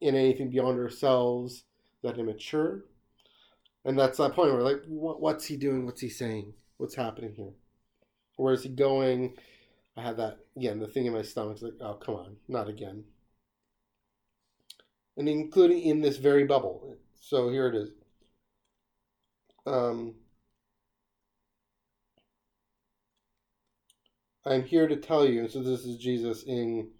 in 0.00 0.14
anything 0.14 0.50
beyond 0.50 0.78
ourselves 0.78 1.64
that 2.02 2.18
immature, 2.18 2.84
and 3.84 3.98
that's 3.98 4.18
that 4.18 4.34
point 4.34 4.52
where 4.52 4.62
like, 4.62 4.82
what, 4.86 5.20
what's 5.20 5.46
he 5.46 5.56
doing? 5.56 5.86
What's 5.86 6.00
he 6.00 6.08
saying? 6.08 6.52
What's 6.76 6.94
happening 6.94 7.34
here? 7.34 7.52
Where 8.38 8.54
is 8.54 8.62
he 8.62 8.68
going? 8.68 9.34
I 9.96 10.02
had 10.02 10.16
that 10.18 10.38
again. 10.56 10.78
The 10.78 10.86
thing 10.86 11.06
in 11.06 11.12
my 11.12 11.22
stomach. 11.22 11.58
stomach's 11.58 11.80
like, 11.80 11.88
oh 11.88 11.94
come 11.94 12.14
on, 12.14 12.36
not 12.46 12.68
again. 12.68 13.04
And 15.16 15.28
including 15.28 15.82
in 15.82 16.00
this 16.00 16.18
very 16.18 16.44
bubble. 16.44 16.96
So 17.20 17.50
here 17.50 17.66
it 17.66 17.74
is. 17.74 17.90
Um, 19.66 20.14
I'm 24.46 24.62
here 24.62 24.86
to 24.86 24.96
tell 24.96 25.26
you. 25.26 25.48
So 25.48 25.60
this 25.60 25.84
is 25.84 25.98
Jesus 25.98 26.44
in 26.44 26.90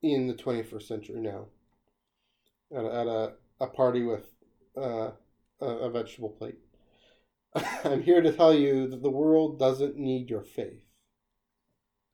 in 0.00 0.28
the 0.28 0.34
21st 0.34 0.82
century 0.82 1.20
now. 1.20 1.46
At 2.72 2.84
a, 2.84 2.94
at 2.94 3.06
a, 3.08 3.32
a 3.60 3.66
party 3.66 4.04
with 4.04 4.26
uh, 4.76 5.10
a, 5.60 5.66
a 5.66 5.90
vegetable 5.90 6.30
plate. 6.30 6.58
I'm 7.84 8.02
here 8.02 8.20
to 8.20 8.32
tell 8.32 8.54
you 8.54 8.88
that 8.88 9.02
the 9.02 9.10
world 9.10 9.58
doesn't 9.58 9.96
need 9.96 10.30
your 10.30 10.42
faith. 10.42 10.84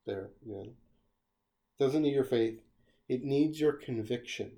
There, 0.07 0.31
yeah. 0.45 0.65
Doesn't 1.79 2.03
need 2.03 2.15
your 2.15 2.25
faith. 2.25 2.61
It 3.09 3.25
needs 3.25 3.61
your 3.61 3.73
conviction. 3.73 4.53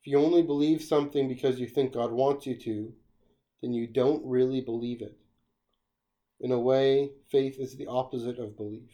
If 0.00 0.06
you 0.06 0.18
only 0.18 0.42
believe 0.42 0.82
something 0.82 1.28
because 1.28 1.60
you 1.60 1.66
think 1.66 1.92
God 1.92 2.12
wants 2.12 2.46
you 2.46 2.56
to, 2.56 2.92
then 3.60 3.72
you 3.72 3.86
don't 3.86 4.24
really 4.24 4.60
believe 4.60 5.02
it. 5.02 5.18
In 6.40 6.52
a 6.52 6.58
way, 6.58 7.10
faith 7.30 7.58
is 7.58 7.76
the 7.76 7.86
opposite 7.86 8.38
of 8.38 8.56
belief. 8.56 8.90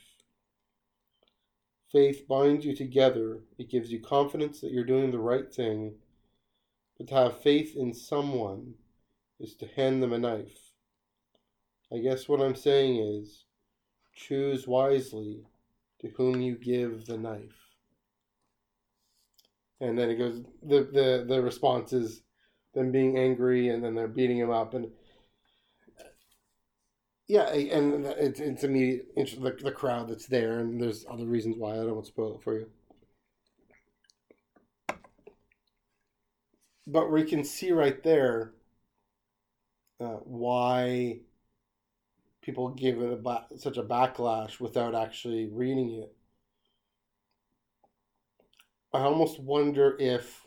Faith 1.93 2.27
binds 2.27 2.65
you 2.65 2.75
together, 2.75 3.41
it 3.59 3.71
gives 3.71 3.93
you 3.93 4.01
confidence 4.01 4.61
that 4.61 4.73
you're 4.73 4.85
doing 4.85 5.13
the 5.13 5.19
right 5.19 5.53
thing 5.53 5.95
but 6.97 7.09
to 7.09 7.15
have 7.15 7.41
faith 7.41 7.77
in 7.77 7.93
someone 7.93 8.75
is 9.41 9.55
to 9.57 9.67
hand 9.67 10.03
them 10.03 10.13
a 10.13 10.19
knife. 10.19 10.71
I 11.93 11.99
guess 11.99 12.29
what 12.29 12.41
I'm 12.41 12.55
saying 12.55 12.97
is 12.97 13.45
choose 14.15 14.67
wisely 14.67 15.45
to 16.01 16.09
whom 16.17 16.41
you 16.41 16.57
give 16.57 17.07
the 17.07 17.19
knife. 17.19 17.59
And 19.81 19.99
then 19.99 20.11
it 20.11 20.17
goes 20.17 20.43
the 20.63 20.89
the 20.93 21.25
the 21.29 21.43
response 21.43 21.93
is 21.93 22.23
them 22.75 22.91
being 22.91 23.19
angry 23.19 23.69
and 23.69 23.85
then 23.85 23.95
they're 23.95 24.09
beating 24.09 24.39
him 24.39 24.51
up 24.51 24.75
and 24.75 24.91
yeah, 27.27 27.49
and 27.53 28.07
it's 28.07 28.41
it's 28.41 28.65
immediate 28.65 29.15
the, 29.17 29.57
the 29.63 29.73
crowd 29.73 30.09
that's 30.09 30.27
there 30.27 30.61
and 30.61 30.81
there's 30.81 31.07
other 31.11 31.27
reasons 31.27 31.57
why 31.59 31.73
I 31.73 31.77
don't 31.77 31.95
want 31.95 32.05
to 32.05 32.13
spoil 32.13 32.37
it 32.37 32.43
for 32.43 32.59
you. 32.59 32.67
but 36.87 37.11
we 37.11 37.25
can 37.25 37.45
see 37.45 37.73
right 37.73 38.03
there 38.03 38.53
uh, 40.01 40.19
why 40.25 41.21
people 42.43 42.69
give 42.71 43.01
it 43.01 43.13
a 43.13 43.17
ba- 43.17 43.47
such 43.57 43.79
a 43.79 43.83
backlash 43.83 44.61
without 44.61 44.95
actually 44.95 45.47
reading 45.47 45.91
it. 46.03 46.15
I 48.93 49.01
almost 49.01 49.41
wonder 49.41 49.97
if, 49.99 50.47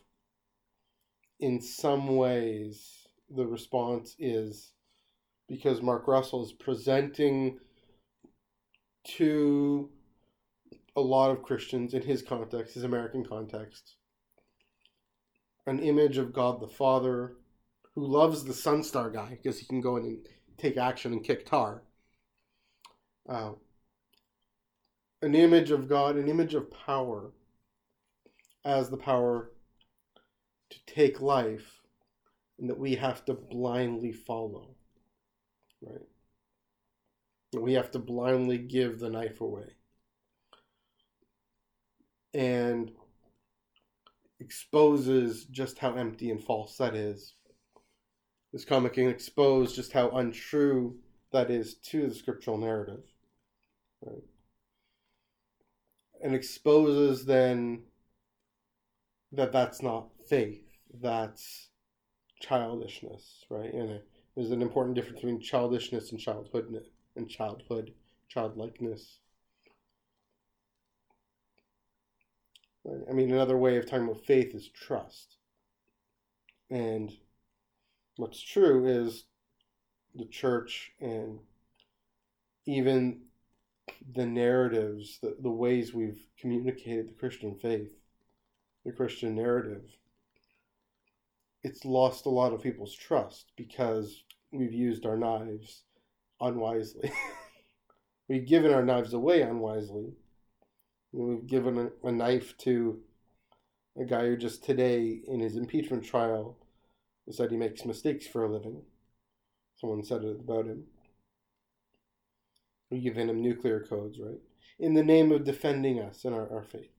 in 1.39 1.59
some 1.59 2.15
ways, 2.15 3.07
the 3.29 3.45
response 3.45 4.15
is 4.19 4.71
because 5.47 5.81
Mark 5.81 6.07
Russell 6.07 6.45
is 6.45 6.53
presenting 6.53 7.59
to 9.03 9.89
a 10.95 11.01
lot 11.01 11.31
of 11.31 11.43
Christians 11.43 11.93
in 11.93 12.01
his 12.01 12.21
context, 12.21 12.73
his 12.73 12.83
American 12.83 13.25
context, 13.25 13.95
an 15.65 15.79
image 15.79 16.17
of 16.17 16.33
God 16.33 16.61
the 16.61 16.67
Father 16.67 17.33
who 17.97 18.05
loves 18.05 18.43
the 18.43 18.53
Sunstar 18.53 19.11
guy 19.11 19.29
because 19.31 19.57
he 19.57 19.65
can 19.65 19.81
go 19.81 19.97
in 19.97 20.05
and 20.05 20.19
take 20.59 20.77
action 20.77 21.13
and 21.13 21.23
kick 21.23 21.47
tar. 21.47 21.81
Uh, 23.27 23.53
an 25.23 25.33
image 25.33 25.71
of 25.71 25.89
God, 25.89 26.15
an 26.15 26.27
image 26.27 26.53
of 26.53 26.69
power 26.69 27.31
as 28.63 28.91
the 28.91 28.97
power 28.97 29.49
to 30.69 30.77
take 30.85 31.21
life 31.21 31.81
and 32.59 32.69
that 32.69 32.77
we 32.77 32.93
have 32.93 33.25
to 33.25 33.33
blindly 33.33 34.11
follow. 34.11 34.75
Right? 35.81 36.05
We 37.59 37.73
have 37.73 37.89
to 37.91 37.99
blindly 37.99 38.59
give 38.59 38.99
the 38.99 39.09
knife 39.09 39.41
away. 39.41 39.73
And 42.35 42.91
exposes 44.39 45.45
just 45.45 45.79
how 45.79 45.95
empty 45.95 46.29
and 46.29 46.43
false 46.43 46.77
that 46.77 46.93
is. 46.93 47.33
This 48.53 48.65
comic 48.65 48.93
can 48.93 49.09
expose 49.09 49.75
just 49.75 49.91
how 49.91 50.09
untrue 50.09 50.97
that 51.31 51.51
is 51.51 51.75
to 51.75 52.07
the 52.07 52.15
scriptural 52.15 52.57
narrative. 52.57 53.03
Right? 54.05 54.23
And 56.23 56.33
exposes 56.33 57.25
then 57.25 57.83
that 59.31 59.51
that's 59.51 59.81
not 59.81 60.07
faith, 60.27 60.63
that's 61.01 61.69
childishness, 62.39 63.45
right? 63.49 63.73
And 63.73 63.99
there's 64.35 64.51
an 64.51 64.61
important 64.61 64.95
difference 64.95 65.17
between 65.17 65.41
childishness 65.41 66.11
and 66.11 66.19
childhood 66.19 66.85
and 67.15 67.29
childhood, 67.29 67.93
childlikeness. 68.29 69.19
I 73.09 73.13
mean, 73.13 73.31
another 73.31 73.57
way 73.57 73.77
of 73.77 73.85
talking 73.85 74.05
about 74.05 74.25
faith 74.25 74.55
is 74.55 74.69
trust. 74.69 75.35
And 76.69 77.11
what's 78.17 78.41
true 78.41 78.85
is 78.85 79.25
the 80.15 80.25
church 80.25 80.91
and 80.99 81.39
even 82.65 83.21
the 84.15 84.25
narratives, 84.25 85.19
the, 85.21 85.35
the 85.39 85.51
ways 85.51 85.93
we've 85.93 86.21
communicated 86.39 87.09
the 87.09 87.13
Christian 87.13 87.55
faith, 87.55 87.91
the 88.85 88.91
Christian 88.91 89.35
narrative, 89.35 89.83
it's 91.63 91.85
lost 91.85 92.25
a 92.25 92.29
lot 92.29 92.53
of 92.53 92.61
people's 92.61 92.93
trust 92.93 93.51
because 93.55 94.23
we've 94.51 94.73
used 94.73 95.05
our 95.05 95.17
knives 95.17 95.83
unwisely. 96.39 97.11
we've 98.27 98.47
given 98.47 98.73
our 98.73 98.83
knives 98.83 99.13
away 99.13 99.41
unwisely. 99.41 100.13
We've 101.11 101.47
given 101.47 101.77
a, 101.77 102.07
a 102.07 102.11
knife 102.11 102.57
to 102.59 102.99
a 103.99 104.05
guy 104.05 104.27
who 104.27 104.37
just 104.37 104.63
today 104.63 105.21
in 105.27 105.39
his 105.39 105.55
impeachment 105.55 106.03
trial 106.03 106.57
said 107.33 107.51
he 107.51 107.57
makes 107.57 107.85
mistakes 107.85 108.25
for 108.25 108.43
a 108.43 108.51
living. 108.51 108.81
Someone 109.75 110.03
said 110.03 110.23
it 110.23 110.39
about 110.39 110.65
him. 110.65 110.85
We've 112.89 113.03
given 113.03 113.29
him 113.29 113.41
nuclear 113.41 113.81
codes, 113.81 114.17
right? 114.19 114.39
In 114.79 114.93
the 114.93 115.03
name 115.03 115.31
of 115.31 115.43
defending 115.43 115.99
us 115.99 116.23
and 116.23 116.33
our, 116.33 116.49
our 116.51 116.63
faith. 116.63 116.91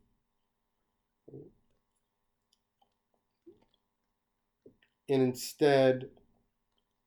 And 5.08 5.22
instead, 5.22 6.10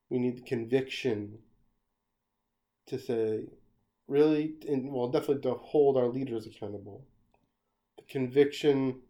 we 0.10 0.18
need 0.18 0.38
the 0.38 0.42
conviction 0.42 1.38
to 2.88 2.98
say, 2.98 3.46
really, 4.08 4.56
and 4.68 4.92
well, 4.92 5.10
definitely 5.10 5.44
to 5.44 5.54
hold 5.54 5.98
our 5.98 6.08
leaders 6.08 6.48
accountable. 6.48 7.06
The 7.98 8.04
conviction, 8.10 9.02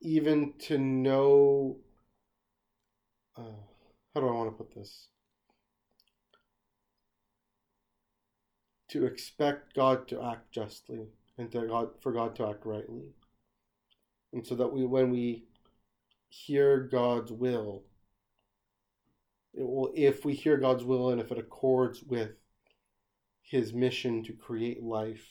even 0.00 0.54
to 0.60 0.78
know, 0.78 1.76
uh, 3.36 3.42
how 4.14 4.20
do 4.20 4.28
I 4.28 4.32
want 4.32 4.50
to 4.50 4.64
put 4.64 4.74
this? 4.74 5.08
To 8.90 9.04
expect 9.04 9.74
God 9.74 10.08
to 10.08 10.22
act 10.22 10.52
justly 10.52 11.08
and 11.38 11.50
to 11.52 11.66
God 11.66 11.88
for 12.00 12.12
God 12.12 12.34
to 12.36 12.48
act 12.48 12.64
rightly, 12.64 13.12
and 14.32 14.46
so 14.46 14.54
that 14.54 14.72
we, 14.72 14.86
when 14.86 15.10
we 15.10 15.44
hear 16.28 16.88
God's 16.90 17.32
will, 17.32 17.84
it 19.54 19.66
will, 19.66 19.92
if 19.94 20.24
we 20.24 20.34
hear 20.34 20.56
God's 20.56 20.84
will 20.84 21.10
and 21.10 21.20
if 21.20 21.32
it 21.32 21.38
accords 21.38 22.02
with 22.02 22.30
his 23.42 23.72
mission 23.74 24.22
to 24.24 24.32
create 24.32 24.82
life 24.82 25.26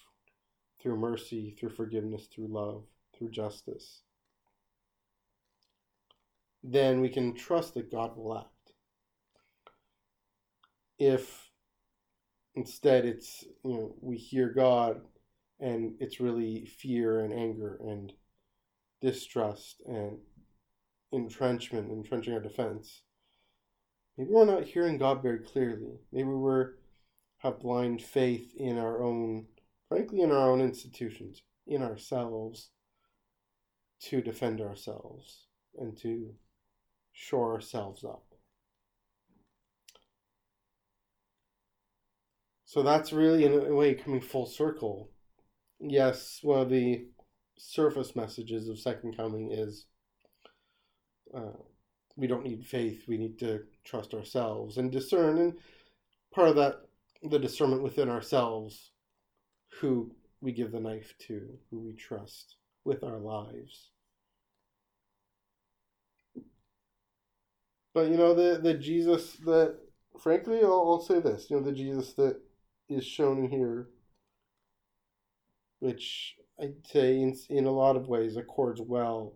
through 0.82 0.98
mercy, 0.98 1.56
through 1.60 1.70
forgiveness, 1.70 2.28
through 2.28 2.48
love, 2.48 2.84
through 3.18 3.32
justice, 3.32 4.02
then 6.68 7.00
we 7.00 7.10
can 7.10 7.36
trust 7.36 7.76
that 7.76 7.92
God 7.92 8.18
will 8.18 8.38
act. 8.38 8.48
If 10.98 11.52
instead 12.56 13.06
it's, 13.06 13.46
you 13.64 13.74
know, 13.74 13.96
we 14.02 14.18
hear 14.18 14.50
God 14.50 15.02
and 15.60 15.94
it's 16.00 16.20
really 16.20 16.66
fear 16.66 17.20
and 17.20 17.32
anger 17.32 17.80
and 17.82 18.12
distrust 19.02 19.84
and 19.86 20.18
entrenchment, 21.12 21.92
entrenching 21.92 22.34
our 22.34 22.40
defense, 22.40 23.02
maybe 24.18 24.32
we're 24.32 24.46
not 24.46 24.64
hearing 24.64 24.98
God 24.98 25.22
very 25.22 25.40
clearly. 25.40 26.00
Maybe 26.12 26.30
we're 26.30 26.74
have 27.40 27.60
blind 27.60 28.02
faith 28.02 28.56
in 28.58 28.80
our 28.80 29.04
own, 29.04 29.46
frankly, 29.88 30.22
in 30.22 30.32
our 30.32 30.50
own 30.50 30.62
institutions, 30.62 31.44
in 31.68 31.84
ourselves, 31.84 32.70
to 34.00 34.22
defend 34.22 34.62
ourselves 34.62 35.46
and 35.78 35.96
to 35.98 36.34
shore 37.16 37.54
ourselves 37.54 38.04
up. 38.04 38.26
So 42.66 42.84
that's 42.84 43.14
really, 43.14 43.46
in 43.46 43.54
a 43.54 43.74
way, 43.74 43.94
coming 43.94 44.20
full 44.20 44.46
circle. 44.46 45.10
Yes, 45.80 46.40
one 46.42 46.60
of 46.60 46.70
the 46.70 47.08
surface 47.58 48.16
messages 48.18 48.68
of 48.68 48.78
Second 48.78 49.16
Coming 49.16 49.52
is 49.52 49.86
uh, 51.34 51.58
we 52.18 52.28
don't 52.28 52.44
need 52.44 52.66
faith, 52.66 53.06
we 53.08 53.18
need 53.18 53.40
to 53.40 53.62
trust 53.86 54.14
ourselves 54.14 54.78
and 54.78 54.92
discern. 54.92 55.38
And 55.38 55.54
part 56.34 56.50
of 56.50 56.56
that 56.58 56.82
the 57.24 57.40
discernment 57.40 57.82
within 57.82 58.10
ourselves 58.10 58.92
who 59.80 60.12
we 60.42 60.52
give 60.52 60.72
the 60.74 60.80
knife 60.80 61.14
to, 61.28 61.58
who 61.72 61.80
we 61.80 61.94
trust 61.94 62.58
with 62.84 63.04
our 63.04 63.18
lives. 63.18 63.92
But 67.96 68.12
you 68.12 68.18
know 68.18 68.36
the 68.36 68.60
the 68.60 68.74
Jesus 68.76 69.38
that 69.46 69.78
frankly 70.20 70.60
I'll, 70.62 70.86
I'll 70.88 71.02
say 71.02 71.22
this, 71.22 71.50
you 71.50 71.56
know 71.56 71.64
the 71.64 71.72
Jesus 71.72 72.14
that 72.16 72.42
is 72.90 73.06
shown 73.06 73.50
here 73.50 73.88
which 75.80 76.36
I'd 76.62 76.86
say 76.86 77.22
in, 77.22 77.38
in 77.50 77.66
a 77.66 77.72
lot 77.72 77.96
of 77.96 78.10
ways 78.10 78.36
accords 78.36 78.82
well 78.82 79.34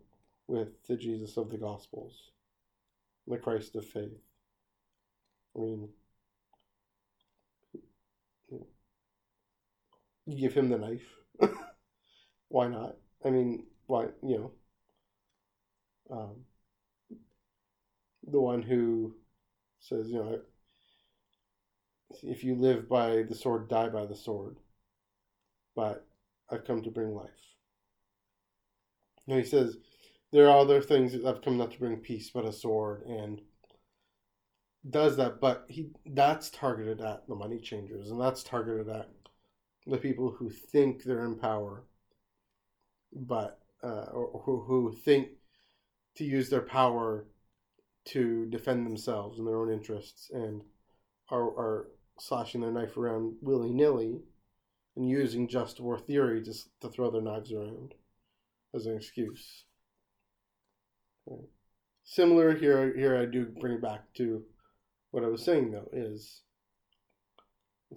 with 0.48 0.70
the 0.88 0.98
Jesus 0.98 1.38
of 1.38 1.50
the 1.50 1.58
Gospels, 1.58 2.32
the 3.28 3.38
Christ 3.38 3.76
of 3.78 3.86
faith. 3.86 4.20
I 5.56 5.60
mean, 5.60 5.90
you 10.26 10.38
give 10.38 10.54
him 10.54 10.70
the 10.70 10.78
knife. 10.78 11.08
why 12.50 12.68
not? 12.68 12.98
I 13.24 13.30
mean, 13.30 13.68
why, 13.88 14.08
you 14.24 14.38
know, 14.38 14.52
um, 16.12 16.36
the 18.32 18.40
one 18.40 18.62
who 18.62 19.16
says, 19.80 20.10
you 20.10 20.20
know, 20.20 20.40
if 22.24 22.44
you 22.44 22.56
live 22.56 22.90
by 22.90 23.24
the 23.24 23.36
sword, 23.36 23.70
die 23.70 23.90
by 23.90 24.06
the 24.06 24.16
sword. 24.16 24.58
But 25.76 26.06
I've 26.50 26.66
come 26.66 26.82
to 26.84 26.92
bring 26.92 27.14
life. 27.14 27.30
And 29.28 29.38
he 29.38 29.46
says, 29.46 29.78
there 30.32 30.50
are 30.50 30.60
other 30.60 30.82
things 30.82 31.14
that 31.14 31.26
I've 31.26 31.42
come 31.42 31.58
not 31.58 31.72
to 31.72 31.80
bring 31.80 31.98
peace, 31.98 32.30
but 32.34 32.46
a 32.46 32.52
sword, 32.52 33.04
and 33.06 33.42
does 34.90 35.18
that. 35.18 35.40
But 35.40 35.66
he 35.68 35.90
that's 36.06 36.50
targeted 36.50 37.02
at 37.02 37.28
the 37.28 37.36
money 37.36 37.60
changers, 37.60 38.10
and 38.10 38.20
that's 38.20 38.44
targeted 38.44 38.90
at 38.90 39.10
the 39.88 39.98
people 39.98 40.32
who 40.32 40.50
think 40.50 41.04
they're 41.04 41.26
in 41.26 41.36
power, 41.36 41.84
but 43.14 43.60
uh, 43.84 44.08
or 44.12 44.42
who, 44.46 44.62
who 44.62 44.96
think 44.96 45.30
to 46.16 46.24
use 46.24 46.50
their 46.50 46.62
power 46.62 47.26
to 48.10 48.46
defend 48.48 48.86
themselves 48.86 49.38
and 49.38 49.48
their 49.48 49.58
own 49.58 49.72
interests 49.72 50.30
and 50.34 50.62
are, 51.30 51.44
are 51.44 51.88
slashing 52.20 52.62
their 52.62 52.72
knife 52.72 52.98
around 52.98 53.36
willy 53.42 53.72
nilly 53.72 54.20
and 54.96 55.08
using 55.08 55.48
just 55.48 55.80
war 55.80 55.98
theory 55.98 56.42
just 56.42 56.70
to 56.82 56.90
throw 56.90 57.12
their 57.12 57.22
knives 57.22 57.52
around 57.52 57.94
as 58.74 58.86
an 58.86 58.96
excuse. 58.96 59.64
Right. 61.26 61.48
Similar 62.04 62.56
here, 62.56 62.94
here 62.96 63.18
I 63.18 63.26
do 63.26 63.46
bring 63.46 63.74
it 63.74 63.82
back 63.82 64.14
to 64.16 64.44
what 65.12 65.24
I 65.24 65.28
was 65.28 65.44
saying 65.44 65.72
though 65.72 65.90
is 65.94 66.42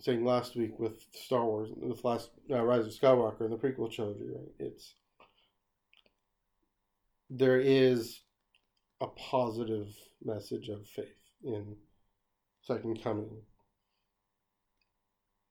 saying 0.00 0.24
last 0.24 0.56
week 0.56 0.78
with 0.78 1.04
Star 1.12 1.44
Wars, 1.44 1.70
with 1.76 2.04
last 2.04 2.30
uh, 2.50 2.62
Rise 2.62 2.86
of 2.86 2.92
Skywalker 2.92 3.40
and 3.40 3.52
the 3.52 3.56
prequel 3.56 3.92
trilogy, 3.92 4.24
right? 4.24 4.48
It's 4.58 4.94
there 7.28 7.60
is 7.60 8.20
a 9.02 9.08
positive 9.08 9.88
message 10.24 10.68
of 10.68 10.86
faith 10.86 11.06
in 11.42 11.74
Second 12.62 13.02
Coming, 13.02 13.42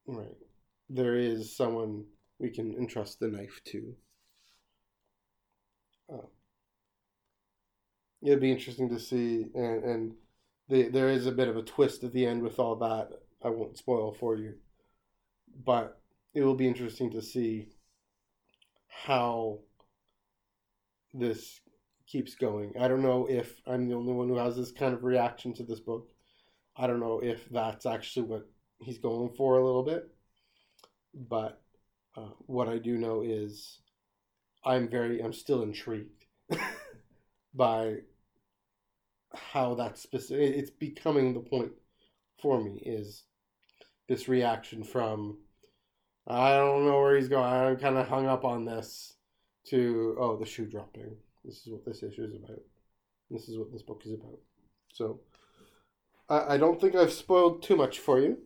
right? 0.08 0.38
There 0.90 1.16
is 1.16 1.56
someone 1.56 2.06
we 2.40 2.50
can 2.50 2.74
entrust 2.78 3.20
the 3.20 3.28
knife 3.28 3.60
to. 3.66 3.96
Uh, 6.12 6.28
it'd 8.24 8.40
be 8.40 8.52
interesting 8.52 8.90
to 8.90 9.00
see, 9.00 9.48
and 9.54 9.84
and 9.84 10.14
the, 10.70 10.88
there 10.88 11.10
is 11.10 11.28
a 11.28 11.32
bit 11.32 11.50
of 11.50 11.58
a 11.58 11.62
twist 11.62 12.06
at 12.06 12.14
the 12.14 12.26
end 12.26 12.42
with 12.42 12.58
all 12.58 12.78
that 12.78 13.10
I 13.44 13.50
won't 13.50 13.78
spoil 13.78 14.14
for 14.14 14.38
you, 14.38 14.54
but 15.66 16.00
it 16.34 16.42
will 16.42 16.56
be 16.56 16.68
interesting 16.68 17.12
to 17.12 17.22
see 17.22 17.68
how 18.88 19.60
this 21.14 21.61
keeps 22.12 22.36
going. 22.36 22.74
I 22.80 22.88
don't 22.88 23.02
know 23.02 23.28
if 23.30 23.56
I'm 23.66 23.88
the 23.88 23.96
only 23.96 24.14
one 24.14 24.28
who 24.28 24.38
has 24.38 24.58
this 24.58 24.72
kind 24.72 24.94
of 24.94 25.04
reaction 25.04 25.54
to 25.56 25.64
this 25.64 25.80
book. 25.80 26.10
I 26.76 26.88
don't 26.88 27.00
know 27.00 27.20
if 27.24 27.48
that's 27.50 27.86
actually 27.86 28.28
what 28.28 28.50
he's 28.80 28.98
going 28.98 29.30
for 29.38 29.58
a 29.58 29.66
little 29.66 29.84
bit. 29.84 30.10
But 31.14 31.62
uh, 32.18 32.30
what 32.46 32.68
I 32.68 32.78
do 32.78 32.98
know 32.98 33.22
is 33.22 33.80
I'm 34.64 34.90
very 34.90 35.22
I'm 35.22 35.34
still 35.34 35.64
intrigued 35.64 36.26
by 37.54 37.98
how 39.34 39.76
that's 39.76 40.02
specific. 40.02 40.56
It's 40.56 40.72
becoming 40.72 41.34
the 41.34 41.40
point 41.40 41.72
for 42.42 42.62
me 42.62 42.82
is 42.86 43.24
this 44.08 44.28
reaction 44.28 44.84
from 44.84 45.38
I 46.28 46.52
don't 46.52 46.86
know 46.86 47.00
where 47.00 47.16
he's 47.16 47.30
going. 47.30 47.44
I'm 47.46 47.78
kind 47.78 47.98
of 47.98 48.08
hung 48.08 48.28
up 48.28 48.46
on 48.46 48.66
this 48.66 49.14
to 49.68 50.18
oh 50.20 50.38
the 50.38 50.46
shoe 50.46 50.66
dropping. 50.66 51.16
This 51.44 51.58
is 51.66 51.70
what 51.70 51.86
this 51.86 52.04
issue 52.04 52.24
is 52.24 52.36
about. 52.36 52.62
This 53.30 53.50
is 53.50 53.58
what 53.58 53.72
this 53.72 53.82
book 53.82 54.04
is 54.06 54.14
about. 54.14 54.40
So 54.94 55.22
I, 56.30 56.56
I 56.56 56.58
don't 56.58 56.80
think 56.80 56.96
I've 56.96 57.14
spoiled 57.14 57.64
too 57.64 57.76
much 57.76 58.00
for 58.00 58.20
you. 58.20 58.38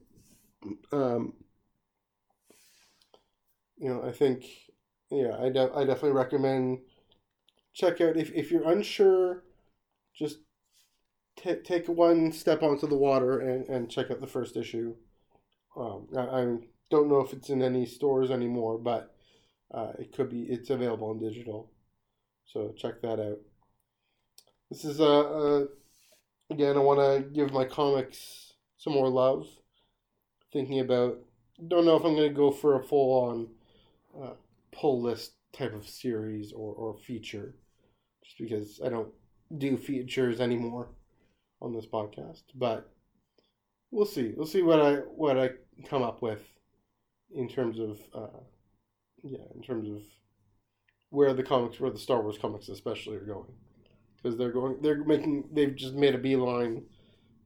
Um, 0.92 1.34
you 3.78 3.90
know, 3.90 4.04
I 4.04 4.12
think 4.12 4.46
yeah, 5.12 5.38
I, 5.40 5.50
de- 5.50 5.74
I 5.76 5.86
definitely 5.86 6.12
recommend 6.12 6.80
check 7.74 8.02
out 8.02 8.18
if, 8.18 8.32
if 8.34 8.52
you're 8.52 8.70
unsure, 8.70 9.44
just 10.18 10.38
t- 11.38 11.56
take 11.64 11.88
one 11.88 12.32
step 12.32 12.64
onto 12.64 12.88
the 12.88 12.96
water 12.96 13.40
and, 13.40 13.68
and 13.68 13.92
check 13.92 14.10
out 14.10 14.22
the 14.22 14.28
first 14.28 14.58
issue. 14.58 14.96
Um, 15.78 16.08
I, 16.18 16.22
I 16.22 16.58
don't 16.90 17.10
know 17.10 17.20
if 17.20 17.34
it's 17.34 17.50
in 17.50 17.62
any 17.62 17.86
stores 17.86 18.32
anymore, 18.32 18.78
but 18.78 19.14
uh, 19.74 19.92
it 20.00 20.14
could 20.14 20.30
be. 20.30 20.44
It's 20.44 20.70
available 20.70 21.12
in 21.12 21.20
digital, 21.20 21.72
so 22.46 22.74
check 22.78 23.02
that 23.02 23.20
out. 23.20 23.40
This 24.70 24.86
is 24.86 25.00
a, 25.00 25.04
a 25.04 25.68
again. 26.50 26.76
I 26.76 26.80
want 26.80 27.00
to 27.00 27.30
give 27.30 27.52
my 27.52 27.66
comics 27.66 28.54
some 28.78 28.94
more 28.94 29.10
love. 29.10 29.48
Thinking 30.52 30.80
about, 30.80 31.18
don't 31.68 31.86
know 31.86 31.98
if 31.98 32.06
I'm 32.06 32.16
going 32.16 32.30
to 32.30 32.34
go 32.34 32.50
for 32.50 32.80
a 32.80 32.84
full 32.84 33.30
on 33.30 33.48
uh, 34.24 34.34
pull 34.72 35.02
list 35.02 35.34
type 35.54 35.74
of 35.74 35.88
series 35.88 36.54
or, 36.54 36.74
or 36.74 36.98
feature, 36.98 37.56
just 38.24 38.38
because 38.38 38.80
I 38.84 38.90
don't 38.90 39.10
do 39.58 39.78
features 39.78 40.40
anymore 40.40 40.88
on 41.62 41.74
this 41.74 41.86
podcast. 41.86 42.44
But 42.56 42.90
we'll 43.92 44.06
see. 44.06 44.34
We'll 44.36 44.48
see 44.48 44.62
what 44.62 44.82
I 44.82 44.96
what 44.96 45.38
I 45.38 45.50
come 45.90 46.04
up 46.04 46.22
with 46.22 46.42
in 47.34 47.50
terms 47.50 47.80
of 47.80 48.00
uh, 48.14 48.40
yeah, 49.24 49.46
in 49.56 49.62
terms 49.62 49.90
of 49.90 50.02
where 51.16 51.34
the 51.34 51.44
comics, 51.44 51.80
where 51.80 51.92
the 51.92 52.00
Star 52.00 52.22
Wars 52.22 52.38
comics 52.38 52.70
especially 52.70 53.16
are 53.18 53.26
going, 53.26 53.52
because 54.18 54.38
they're 54.38 54.52
going, 54.52 54.82
they're 54.82 55.04
making, 55.04 55.46
they've 55.52 55.76
just 55.76 55.96
made 55.96 56.16
a 56.16 56.20
beeline 56.20 56.84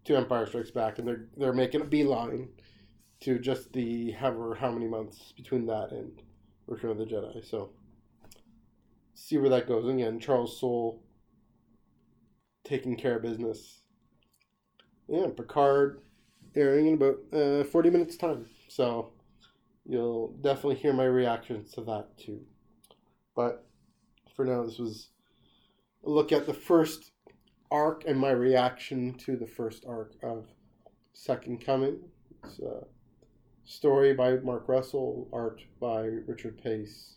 to 0.06 0.18
Empire 0.18 0.46
Strikes 0.48 0.72
Back, 0.72 1.00
and 1.00 1.08
they're 1.08 1.28
they're 1.38 1.54
making 1.54 1.82
a 1.82 1.86
beeline 1.86 2.50
to 3.22 3.38
just 3.38 3.72
the 3.74 4.12
however 4.12 4.56
how 4.56 4.72
many 4.72 4.88
months 4.88 5.34
between 5.36 5.66
that 5.68 5.92
and 5.92 6.12
Return 6.68 6.92
of 6.92 6.98
the 6.98 7.06
Jedi. 7.06 7.48
So 7.50 7.72
see 9.14 9.38
where 9.38 9.50
that 9.50 9.68
goes. 9.68 9.86
And 9.86 10.00
again, 10.00 10.20
Charles 10.20 10.60
Soule 10.60 11.02
taking 12.64 12.96
care 12.96 13.18
of 13.18 13.24
business. 13.24 13.82
Yeah, 15.08 15.28
Picard 15.36 16.02
airing 16.56 16.88
in 16.88 16.94
about 16.96 17.18
uh, 17.34 17.64
40 17.64 17.90
minutes 17.90 18.18
time. 18.18 18.46
So 18.68 19.12
you'll 19.86 20.36
definitely 20.42 20.76
hear 20.76 20.94
my 20.94 21.06
reactions 21.06 21.72
to 21.74 21.82
that 21.82 22.18
too. 22.18 22.42
But 23.40 23.64
for 24.36 24.44
now, 24.44 24.66
this 24.66 24.80
was 24.80 25.12
a 26.06 26.10
look 26.10 26.34
at 26.34 26.46
the 26.46 26.54
first 26.54 27.14
arc 27.72 28.04
and 28.06 28.20
my 28.20 28.32
reaction 28.32 29.14
to 29.20 29.38
the 29.38 29.48
first 29.48 29.86
arc 29.88 30.16
of 30.22 30.48
Second 31.14 31.66
Coming. 31.66 32.00
It's 32.44 32.60
a 32.60 32.84
story 33.64 34.14
by 34.14 34.36
Mark 34.44 34.68
Russell, 34.68 35.30
art 35.32 35.62
by 35.80 36.02
Richard 36.28 36.62
Pace, 36.62 37.16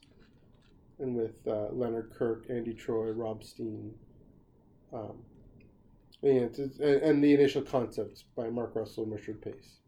and 1.00 1.16
with 1.16 1.44
uh, 1.44 1.70
Leonard 1.72 2.12
Kirk, 2.16 2.44
Andy 2.48 2.72
Troy, 2.72 3.10
Rob 3.10 3.42
Steen. 3.42 3.92
Um, 4.92 5.24
and, 6.22 6.56
and 6.78 7.24
the 7.24 7.34
initial 7.34 7.62
concepts 7.62 8.22
by 8.36 8.48
Mark 8.48 8.76
Russell 8.76 9.02
and 9.02 9.12
Richard 9.12 9.42
Pace. 9.42 9.80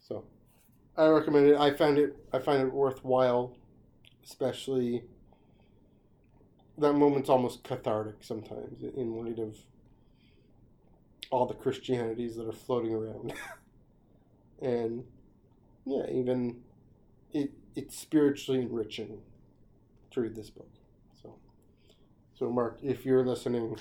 So 0.00 0.24
I 0.96 1.08
recommend 1.08 1.48
it. 1.48 1.58
I 1.58 1.74
found 1.74 1.98
it. 1.98 2.16
I 2.32 2.38
find 2.38 2.62
it 2.62 2.72
worthwhile, 2.72 3.54
especially 4.24 5.04
that 6.78 6.92
moment's 6.94 7.28
almost 7.28 7.64
cathartic 7.64 8.16
sometimes 8.20 8.82
in 8.82 9.16
light 9.16 9.38
of 9.38 9.56
all 11.30 11.46
the 11.46 11.54
Christianities 11.54 12.36
that 12.36 12.48
are 12.48 12.52
floating 12.52 12.94
around, 12.94 13.34
and 14.62 15.04
yeah, 15.84 16.04
even 16.10 16.60
it 17.32 17.52
it's 17.76 17.98
spiritually 17.98 18.60
enriching 18.60 19.18
to 20.10 20.20
read 20.20 20.34
this 20.34 20.50
book. 20.50 20.70
So, 21.22 21.34
so 22.34 22.50
Mark, 22.50 22.78
if 22.82 23.04
you're 23.04 23.24
listening, 23.24 23.76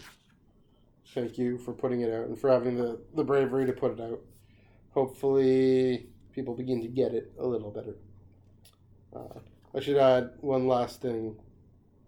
thank 1.14 1.38
you 1.38 1.58
for 1.58 1.74
putting 1.74 2.02
it 2.02 2.14
out 2.14 2.26
and 2.28 2.38
for 2.38 2.50
having 2.50 2.78
the 2.78 3.00
the 3.16 3.24
bravery 3.24 3.66
to 3.66 3.74
put 3.74 4.00
it 4.00 4.02
out. 4.02 4.20
Hopefully 4.92 6.08
people 6.34 6.56
begin 6.56 6.82
to 6.82 6.88
get 6.88 7.14
it 7.14 7.32
a 7.40 7.46
little 7.46 7.72
better. 7.72 7.96
Uh, 9.16 9.40
I 9.76 9.80
should 9.80 9.98
add 9.98 10.32
one 10.42 10.68
last 10.68 11.02
thing 11.02 11.38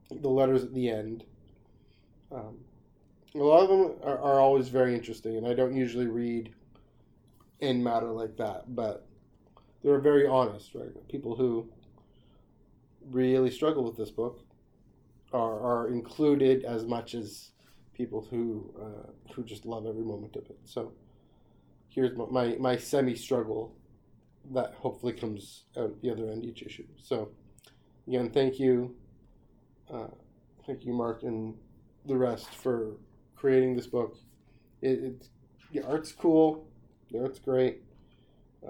the 0.09 0.29
letters 0.29 0.63
at 0.63 0.73
the 0.73 0.89
end. 0.89 1.23
Um, 2.31 2.57
a 3.35 3.37
lot 3.39 3.63
of 3.63 3.69
them 3.69 3.95
are, 4.03 4.19
are, 4.19 4.39
always 4.39 4.69
very 4.69 4.95
interesting, 4.95 5.37
and 5.37 5.47
I 5.47 5.53
don't 5.53 5.75
usually 5.75 6.07
read 6.07 6.53
in 7.59 7.83
matter 7.83 8.11
like 8.11 8.37
that, 8.37 8.75
but 8.75 9.07
they're 9.83 9.99
very 9.99 10.27
honest, 10.27 10.73
right? 10.73 11.07
People 11.07 11.35
who 11.35 11.69
really 13.09 13.51
struggle 13.51 13.83
with 13.83 13.97
this 13.97 14.11
book 14.11 14.41
are, 15.31 15.59
are 15.59 15.89
included 15.89 16.63
as 16.63 16.85
much 16.85 17.13
as 17.13 17.51
people 17.93 18.25
who 18.29 18.73
uh, 18.81 19.33
who 19.33 19.43
just 19.43 19.65
love 19.65 19.85
every 19.85 20.03
moment 20.03 20.35
of 20.35 20.45
it. 20.49 20.57
So 20.65 20.93
here's 21.89 22.15
my, 22.17 22.25
my, 22.31 22.55
my 22.59 22.77
semi 22.77 23.15
struggle 23.15 23.75
that 24.51 24.73
hopefully 24.75 25.13
comes 25.13 25.63
out 25.77 26.01
the 26.01 26.09
other 26.09 26.29
end 26.29 26.45
each 26.45 26.63
issue. 26.63 26.85
So, 26.97 27.29
again, 28.07 28.29
thank 28.29 28.59
you, 28.59 28.95
uh, 29.93 30.07
thank 30.65 30.85
you, 30.85 30.93
Mark, 30.93 31.23
and 31.23 31.55
the 32.05 32.15
rest 32.15 32.49
for 32.49 32.97
creating 33.35 33.75
this 33.75 33.87
book. 33.87 34.17
It, 34.81 34.99
it's 35.03 35.29
the 35.73 35.81
art's 35.81 36.11
cool, 36.11 36.67
the 37.11 37.21
art's 37.21 37.39
great, 37.39 37.81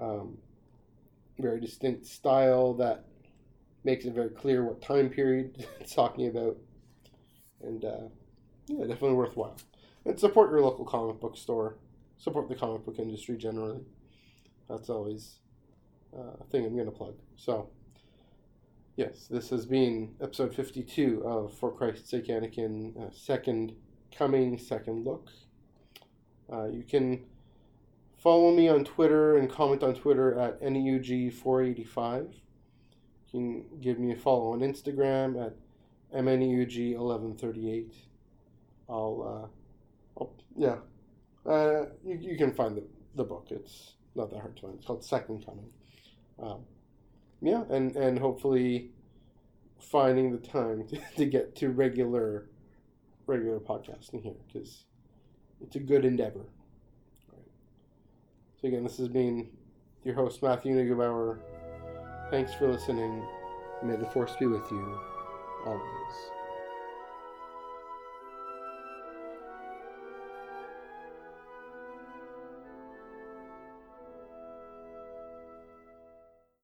um, 0.00 0.38
very 1.38 1.60
distinct 1.60 2.06
style 2.06 2.74
that 2.74 3.04
makes 3.84 4.04
it 4.04 4.14
very 4.14 4.30
clear 4.30 4.64
what 4.64 4.82
time 4.82 5.08
period 5.08 5.66
it's 5.80 5.94
talking 5.94 6.28
about, 6.28 6.56
and 7.62 7.84
uh, 7.84 8.08
yeah, 8.66 8.86
definitely 8.86 9.14
worthwhile. 9.14 9.56
And 10.04 10.18
support 10.18 10.50
your 10.50 10.60
local 10.60 10.84
comic 10.84 11.20
book 11.20 11.36
store. 11.36 11.76
Support 12.18 12.48
the 12.48 12.54
comic 12.54 12.84
book 12.84 12.98
industry 12.98 13.36
generally. 13.36 13.80
That's 14.68 14.88
always 14.88 15.38
uh, 16.16 16.42
thing 16.50 16.64
I'm 16.64 16.74
going 16.74 16.86
to 16.86 16.92
plug. 16.92 17.14
So, 17.36 17.70
yes, 18.96 19.26
this 19.30 19.50
has 19.50 19.66
been 19.66 20.14
episode 20.20 20.54
52 20.54 21.22
of 21.24 21.52
For 21.54 21.72
Christ's 21.72 22.10
Sake 22.10 22.26
Anakin, 22.26 22.96
uh, 23.00 23.10
second 23.12 23.74
coming, 24.16 24.58
second 24.58 25.04
look. 25.04 25.30
Uh, 26.52 26.66
you 26.66 26.82
can 26.82 27.24
follow 28.18 28.52
me 28.54 28.68
on 28.68 28.84
Twitter 28.84 29.36
and 29.36 29.50
comment 29.50 29.82
on 29.82 29.94
Twitter 29.94 30.38
at 30.38 30.60
NEUG485. 30.62 32.32
You 32.32 32.38
can 33.30 33.64
give 33.80 33.98
me 33.98 34.12
a 34.12 34.16
follow 34.16 34.52
on 34.52 34.60
Instagram 34.60 35.46
at 35.46 35.54
MNEUG1138. 36.14 37.92
I'll, 38.88 39.50
uh, 40.18 40.20
I'll 40.20 40.34
yeah, 40.56 40.76
uh, 41.46 41.86
you, 42.04 42.18
you 42.20 42.36
can 42.36 42.52
find 42.52 42.76
the, 42.76 42.82
the 43.14 43.24
book. 43.24 43.46
It's 43.50 43.94
not 44.16 44.30
that 44.30 44.40
hard 44.40 44.56
to 44.56 44.62
find. 44.62 44.74
It's 44.74 44.86
called 44.86 45.04
Second 45.04 45.46
Coming 45.46 45.70
um, 46.42 46.60
yeah, 47.40 47.62
and 47.70 47.96
and 47.96 48.18
hopefully 48.18 48.90
finding 49.78 50.30
the 50.30 50.38
time 50.38 50.86
to, 50.88 51.00
to 51.16 51.24
get 51.26 51.56
to 51.56 51.70
regular 51.70 52.46
regular 53.26 53.58
podcasting 53.58 54.22
here 54.22 54.34
because 54.46 54.84
it's 55.60 55.76
a 55.76 55.80
good 55.80 56.04
endeavor. 56.04 56.44
So 58.60 58.68
again, 58.68 58.84
this 58.84 58.98
has 58.98 59.08
been 59.08 59.48
your 60.04 60.14
host 60.14 60.42
Matthew 60.42 60.74
Neugebauer. 60.74 61.38
Thanks 62.30 62.52
for 62.54 62.70
listening. 62.70 63.22
May 63.82 63.96
the 63.96 64.06
force 64.06 64.36
be 64.38 64.46
with 64.46 64.70
you 64.70 65.00
always. 65.64 65.99